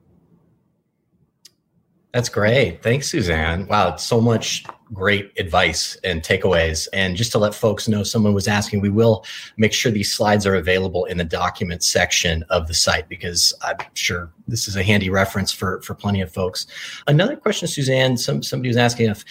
That's 2.12 2.28
great. 2.30 2.82
Thanks, 2.82 3.10
Suzanne. 3.10 3.66
Wow, 3.66 3.96
so 3.96 4.20
much 4.20 4.64
great 4.92 5.32
advice 5.38 5.96
and 6.04 6.22
takeaways. 6.22 6.88
And 6.92 7.16
just 7.16 7.32
to 7.32 7.38
let 7.38 7.54
folks 7.54 7.88
know, 7.88 8.04
someone 8.04 8.32
was 8.32 8.48
asking, 8.48 8.80
we 8.80 8.88
will 8.88 9.24
make 9.56 9.72
sure 9.72 9.92
these 9.92 10.14
slides 10.14 10.46
are 10.46 10.54
available 10.54 11.04
in 11.04 11.18
the 11.18 11.24
document 11.24 11.82
section 11.82 12.44
of 12.48 12.68
the 12.68 12.74
site 12.74 13.08
because 13.08 13.52
I'm 13.62 13.76
sure 13.94 14.30
this 14.48 14.68
is 14.68 14.76
a 14.76 14.82
handy 14.82 15.10
reference 15.10 15.52
for, 15.52 15.82
for 15.82 15.94
plenty 15.94 16.20
of 16.22 16.32
folks. 16.32 16.66
Another 17.06 17.36
question, 17.36 17.68
Suzanne, 17.68 18.16
some, 18.16 18.42
somebody 18.42 18.68
was 18.68 18.76
asking 18.76 19.10
if 19.10 19.24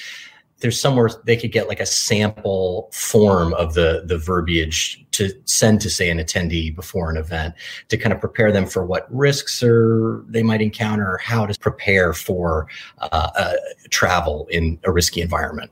there's 0.60 0.80
somewhere 0.80 1.10
they 1.26 1.36
could 1.36 1.52
get 1.52 1.68
like 1.68 1.80
a 1.80 1.86
sample 1.86 2.90
form 2.94 3.54
of 3.56 3.74
the 3.74 4.04
the 4.06 4.18
verbiage 4.18 5.06
to 5.12 5.32
send 5.46 5.82
to 5.82 5.90
say 5.90 6.10
an 6.10 6.18
attendee 6.18 6.74
before 6.74 7.10
an 7.10 7.18
event 7.18 7.54
to 7.90 7.98
kind 7.98 8.14
of 8.14 8.20
prepare 8.20 8.52
them 8.52 8.66
for 8.66 8.86
what 8.86 9.06
risks 9.14 9.62
or 9.62 10.24
they 10.28 10.44
might 10.44 10.62
encounter 10.62 11.14
or 11.14 11.18
how 11.18 11.46
to 11.46 11.58
prepare 11.60 12.14
for 12.14 12.68
uh, 13.00 13.30
uh, 13.36 13.54
travel 13.90 14.48
in 14.50 14.80
a 14.84 14.92
risky 14.92 15.22
environment. 15.22 15.72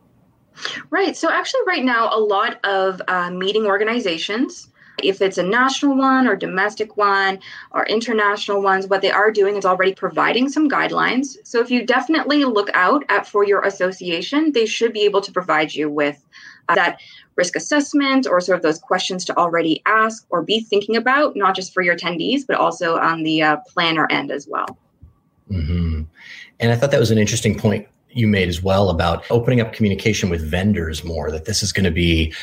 Right. 0.90 1.16
So 1.16 1.30
actually 1.30 1.62
right 1.66 1.84
now 1.84 2.10
a 2.14 2.20
lot 2.20 2.64
of 2.66 3.02
uh, 3.08 3.32
meeting 3.32 3.66
organizations 3.66 4.70
if 5.02 5.22
it's 5.22 5.38
a 5.38 5.44
national 5.44 5.98
one 5.98 6.28
or 6.28 6.36
domestic 6.36 6.98
one 6.98 7.40
or 7.72 7.86
international 7.86 8.62
ones, 8.62 8.88
what 8.88 9.02
they 9.02 9.12
are 9.12 9.32
doing 9.32 9.56
is 9.56 9.66
already 9.66 9.94
providing 9.94 10.50
some 10.50 10.70
guidelines. 10.70 11.38
So 11.44 11.60
if 11.60 11.72
you 11.72 11.86
definitely 11.86 12.46
look 12.46 12.70
out 12.74 13.04
at 13.10 13.28
for 13.28 13.44
your 13.44 13.62
association, 13.62 14.52
they 14.52 14.66
should 14.66 14.94
be 14.94 15.02
able 15.02 15.22
to 15.22 15.32
provide 15.32 15.74
you 15.74 15.90
with 15.90 16.24
uh, 16.70 16.76
that 16.76 17.00
risk 17.36 17.56
assessment 17.56 18.28
or 18.28 18.40
sort 18.40 18.58
of 18.58 18.62
those 18.62 18.80
questions 18.80 19.26
to 19.26 19.38
already 19.38 19.82
ask 19.86 20.26
or 20.30 20.44
be 20.44 20.60
thinking 20.60 20.96
about, 20.96 21.36
not 21.36 21.56
just 21.56 21.74
for 21.74 21.82
your 21.82 21.96
attendees, 21.96 22.46
but 22.48 22.58
also 22.58 22.98
on 22.98 23.24
the 23.24 23.42
uh, 23.42 23.58
planner 23.68 24.08
end 24.12 24.32
as 24.32 24.48
well. 24.48 24.78
Mm-hmm. 25.50 26.04
And 26.60 26.72
I 26.72 26.76
thought 26.76 26.92
that 26.92 27.00
was 27.00 27.12
an 27.12 27.18
interesting 27.18 27.58
point 27.58 27.88
you 28.16 28.28
made 28.28 28.48
as 28.48 28.62
well 28.62 28.90
about 28.90 29.24
opening 29.30 29.62
up 29.62 29.74
communication 29.74 30.30
with 30.30 30.42
vendors 30.42 31.04
more 31.04 31.32
that 31.32 31.46
this 31.46 31.64
is 31.64 31.72
going 31.72 31.84
to 31.84 31.92
be 31.92 32.34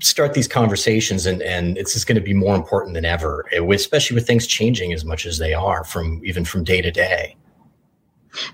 start 0.00 0.34
these 0.34 0.48
conversations 0.48 1.26
and 1.26 1.42
and 1.42 1.76
it's 1.76 1.92
just 1.92 2.06
going 2.06 2.16
to 2.16 2.22
be 2.22 2.34
more 2.34 2.54
important 2.54 2.94
than 2.94 3.04
ever 3.04 3.46
eh, 3.52 3.62
especially 3.74 4.14
with 4.14 4.26
things 4.26 4.46
changing 4.46 4.92
as 4.92 5.04
much 5.04 5.26
as 5.26 5.38
they 5.38 5.54
are 5.54 5.84
from 5.84 6.20
even 6.24 6.44
from 6.44 6.64
day 6.64 6.80
to 6.80 6.90
day 6.90 7.36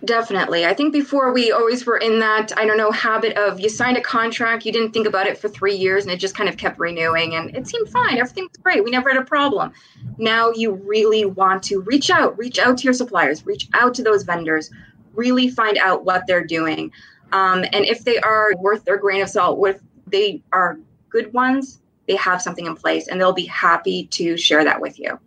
Definitely. 0.04 0.64
I 0.64 0.72
think 0.72 0.92
before 0.92 1.32
we 1.32 1.52
always 1.52 1.84
were 1.84 1.98
in 1.98 2.18
that, 2.20 2.56
I 2.56 2.64
don't 2.64 2.78
know, 2.78 2.90
habit 2.90 3.36
of 3.36 3.60
you 3.60 3.68
signed 3.68 3.96
a 3.96 4.00
contract, 4.00 4.64
you 4.64 4.72
didn't 4.72 4.92
think 4.92 5.06
about 5.06 5.26
it 5.26 5.36
for 5.36 5.48
three 5.48 5.74
years, 5.74 6.04
and 6.04 6.12
it 6.12 6.16
just 6.16 6.34
kind 6.34 6.48
of 6.48 6.56
kept 6.56 6.78
renewing, 6.78 7.34
and 7.34 7.54
it 7.54 7.66
seemed 7.66 7.88
fine. 7.90 8.16
Everything 8.16 8.44
was 8.44 8.56
great. 8.62 8.84
We 8.84 8.90
never 8.90 9.10
had 9.10 9.20
a 9.20 9.24
problem. 9.24 9.72
Now 10.16 10.50
you 10.50 10.72
really 10.72 11.26
want 11.26 11.62
to 11.64 11.80
reach 11.80 12.10
out, 12.10 12.38
reach 12.38 12.58
out 12.58 12.78
to 12.78 12.84
your 12.84 12.94
suppliers, 12.94 13.44
reach 13.44 13.68
out 13.74 13.92
to 13.94 14.02
those 14.02 14.22
vendors, 14.22 14.70
really 15.16 15.48
find 15.48 15.78
out 15.78 16.04
what 16.04 16.26
they're 16.26 16.44
doing. 16.44 16.92
Um, 17.32 17.64
and 17.72 17.84
if 17.84 18.04
they 18.04 18.18
are 18.18 18.50
worth 18.58 18.84
their 18.84 18.98
grain 18.98 19.22
of 19.22 19.28
salt, 19.28 19.58
if 19.66 19.80
they 20.06 20.42
are 20.52 20.78
good 21.08 21.32
ones, 21.32 21.80
they 22.06 22.16
have 22.16 22.40
something 22.40 22.66
in 22.66 22.76
place 22.76 23.08
and 23.08 23.20
they'll 23.20 23.32
be 23.32 23.46
happy 23.46 24.06
to 24.08 24.36
share 24.36 24.62
that 24.64 24.80
with 24.80 24.98
you. 24.98 25.18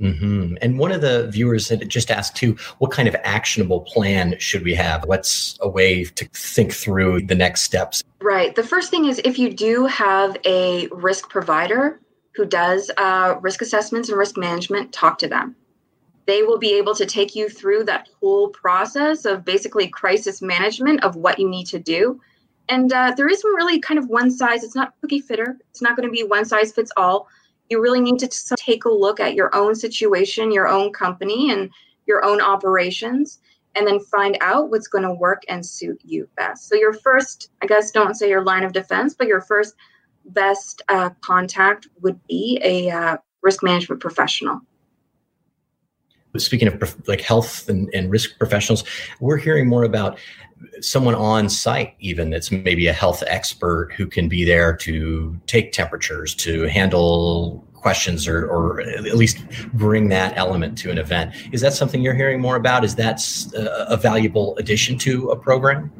Mm-hmm. 0.00 0.56
And 0.60 0.78
one 0.78 0.90
of 0.90 1.02
the 1.02 1.28
viewers 1.30 1.68
had 1.68 1.88
just 1.88 2.10
asked 2.10 2.34
too, 2.34 2.56
what 2.78 2.90
kind 2.90 3.06
of 3.06 3.14
actionable 3.22 3.80
plan 3.82 4.36
should 4.38 4.64
we 4.64 4.74
have? 4.74 5.04
What's 5.04 5.56
a 5.60 5.68
way 5.68 6.04
to 6.04 6.28
think 6.32 6.72
through 6.72 7.22
the 7.22 7.34
next 7.34 7.62
steps? 7.62 8.02
Right. 8.20 8.54
The 8.54 8.64
first 8.64 8.90
thing 8.90 9.04
is 9.04 9.20
if 9.24 9.38
you 9.38 9.52
do 9.52 9.86
have 9.86 10.36
a 10.44 10.88
risk 10.88 11.28
provider 11.28 12.00
who 12.34 12.44
does 12.44 12.90
uh, 12.96 13.36
risk 13.40 13.62
assessments 13.62 14.08
and 14.08 14.18
risk 14.18 14.36
management, 14.36 14.92
talk 14.92 15.18
to 15.18 15.28
them 15.28 15.54
they 16.26 16.42
will 16.42 16.58
be 16.58 16.74
able 16.74 16.94
to 16.94 17.06
take 17.06 17.34
you 17.34 17.48
through 17.48 17.84
that 17.84 18.08
whole 18.20 18.48
process 18.48 19.24
of 19.24 19.44
basically 19.44 19.88
crisis 19.88 20.40
management 20.40 21.04
of 21.04 21.16
what 21.16 21.38
you 21.38 21.48
need 21.48 21.66
to 21.66 21.78
do. 21.78 22.20
And 22.68 22.92
uh, 22.92 23.12
there 23.16 23.28
isn't 23.28 23.54
really 23.54 23.78
kind 23.78 23.98
of 23.98 24.08
one 24.08 24.30
size, 24.30 24.64
it's 24.64 24.74
not 24.74 24.94
cookie 25.00 25.20
fitter, 25.20 25.58
it's 25.70 25.82
not 25.82 25.96
going 25.96 26.08
to 26.08 26.12
be 26.12 26.22
one 26.22 26.46
size 26.46 26.72
fits 26.72 26.92
all. 26.96 27.28
You 27.68 27.80
really 27.80 28.00
need 28.00 28.18
to 28.20 28.56
take 28.56 28.84
a 28.84 28.90
look 28.90 29.20
at 29.20 29.34
your 29.34 29.54
own 29.54 29.74
situation, 29.74 30.52
your 30.52 30.68
own 30.68 30.92
company, 30.92 31.50
and 31.50 31.70
your 32.06 32.24
own 32.24 32.40
operations, 32.40 33.40
and 33.74 33.86
then 33.86 34.00
find 34.00 34.38
out 34.40 34.70
what's 34.70 34.88
going 34.88 35.04
to 35.04 35.12
work 35.12 35.42
and 35.48 35.64
suit 35.64 36.00
you 36.04 36.28
best. 36.36 36.68
So, 36.68 36.74
your 36.74 36.92
first, 36.92 37.50
I 37.62 37.66
guess, 37.66 37.90
don't 37.90 38.14
say 38.14 38.28
your 38.28 38.44
line 38.44 38.64
of 38.64 38.72
defense, 38.72 39.14
but 39.14 39.26
your 39.26 39.40
first 39.40 39.74
best 40.26 40.82
uh, 40.88 41.10
contact 41.20 41.88
would 42.02 42.18
be 42.26 42.60
a 42.62 42.90
uh, 42.90 43.16
risk 43.42 43.62
management 43.62 44.00
professional 44.00 44.60
speaking 46.36 46.68
of 46.68 47.08
like 47.08 47.20
health 47.20 47.68
and, 47.68 47.88
and 47.94 48.10
risk 48.10 48.38
professionals, 48.38 48.84
we're 49.20 49.36
hearing 49.36 49.68
more 49.68 49.84
about 49.84 50.18
someone 50.80 51.14
on 51.14 51.48
site 51.48 51.94
even 52.00 52.30
that's 52.30 52.50
maybe 52.50 52.86
a 52.86 52.92
health 52.92 53.22
expert 53.26 53.92
who 53.96 54.06
can 54.06 54.28
be 54.28 54.44
there 54.44 54.74
to 54.74 55.38
take 55.46 55.72
temperatures 55.72 56.34
to 56.34 56.62
handle 56.62 57.64
questions 57.74 58.26
or, 58.26 58.46
or 58.46 58.80
at 58.80 59.14
least 59.14 59.44
bring 59.74 60.08
that 60.08 60.34
element 60.36 60.78
to 60.78 60.90
an 60.90 60.96
event 60.96 61.34
is 61.52 61.60
that 61.60 61.74
something 61.74 62.00
you're 62.00 62.14
hearing 62.14 62.40
more 62.40 62.56
about 62.56 62.82
is 62.82 62.94
that 62.94 63.20
uh, 63.56 63.84
a 63.88 63.96
valuable 63.96 64.56
addition 64.56 64.96
to 64.96 65.28
a 65.30 65.36
program 65.36 65.92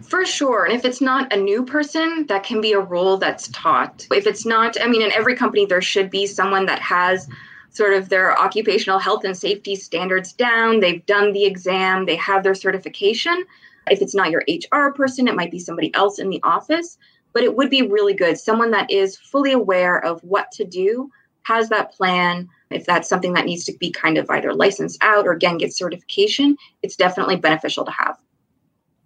for 0.00 0.24
sure. 0.24 0.64
And 0.64 0.74
if 0.74 0.84
it's 0.84 1.00
not 1.00 1.32
a 1.32 1.36
new 1.36 1.64
person, 1.64 2.26
that 2.28 2.44
can 2.44 2.60
be 2.60 2.72
a 2.72 2.78
role 2.78 3.16
that's 3.16 3.48
taught. 3.48 4.06
If 4.12 4.28
it's 4.28 4.46
not, 4.46 4.80
I 4.80 4.86
mean, 4.86 5.02
in 5.02 5.10
every 5.12 5.34
company, 5.34 5.66
there 5.66 5.82
should 5.82 6.08
be 6.08 6.24
someone 6.26 6.66
that 6.66 6.78
has 6.78 7.28
sort 7.72 7.94
of 7.94 8.08
their 8.08 8.38
occupational 8.38 8.98
health 8.98 9.24
and 9.24 9.36
safety 9.36 9.74
standards 9.74 10.32
down. 10.32 10.80
They've 10.80 11.04
done 11.06 11.32
the 11.32 11.44
exam, 11.44 12.06
they 12.06 12.16
have 12.16 12.42
their 12.42 12.54
certification. 12.54 13.44
If 13.90 14.00
it's 14.00 14.14
not 14.14 14.30
your 14.30 14.44
HR 14.48 14.92
person, 14.92 15.26
it 15.26 15.34
might 15.34 15.50
be 15.50 15.58
somebody 15.58 15.92
else 15.94 16.18
in 16.18 16.30
the 16.30 16.40
office, 16.44 16.98
but 17.32 17.42
it 17.42 17.56
would 17.56 17.70
be 17.70 17.82
really 17.82 18.14
good. 18.14 18.38
Someone 18.38 18.70
that 18.70 18.90
is 18.90 19.16
fully 19.16 19.52
aware 19.52 20.04
of 20.04 20.22
what 20.22 20.52
to 20.52 20.64
do, 20.64 21.10
has 21.44 21.68
that 21.68 21.92
plan. 21.92 22.48
If 22.70 22.86
that's 22.86 23.08
something 23.08 23.34
that 23.34 23.44
needs 23.44 23.64
to 23.64 23.72
be 23.78 23.90
kind 23.90 24.18
of 24.18 24.28
either 24.30 24.54
licensed 24.54 24.98
out 25.02 25.26
or 25.26 25.32
again 25.32 25.58
get 25.58 25.74
certification, 25.74 26.56
it's 26.82 26.96
definitely 26.96 27.36
beneficial 27.36 27.84
to 27.84 27.90
have. 27.90 28.18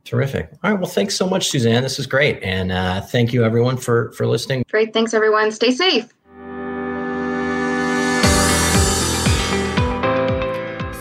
Terrific. 0.04 0.50
All 0.62 0.70
right. 0.70 0.78
Well, 0.78 0.88
thanks 0.88 1.16
so 1.16 1.28
much, 1.28 1.48
Suzanne. 1.48 1.82
This 1.82 1.98
is 1.98 2.06
great, 2.06 2.40
and 2.42 2.70
uh, 2.70 3.00
thank 3.00 3.32
you 3.32 3.44
everyone 3.44 3.76
for 3.76 4.12
for 4.12 4.26
listening. 4.26 4.64
Great. 4.70 4.92
Thanks 4.92 5.14
everyone. 5.14 5.50
Stay 5.50 5.72
safe. 5.72 6.12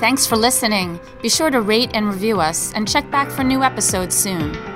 Thanks 0.06 0.28
for 0.28 0.38
listening. 0.38 1.00
Be 1.24 1.30
sure 1.30 1.50
to 1.50 1.62
rate 1.62 1.90
and 1.96 2.06
review 2.06 2.40
us 2.40 2.72
and 2.74 2.88
check 2.88 3.10
back 3.10 3.28
for 3.32 3.44
new 3.44 3.64
episodes 3.64 4.14
soon. 4.14 4.75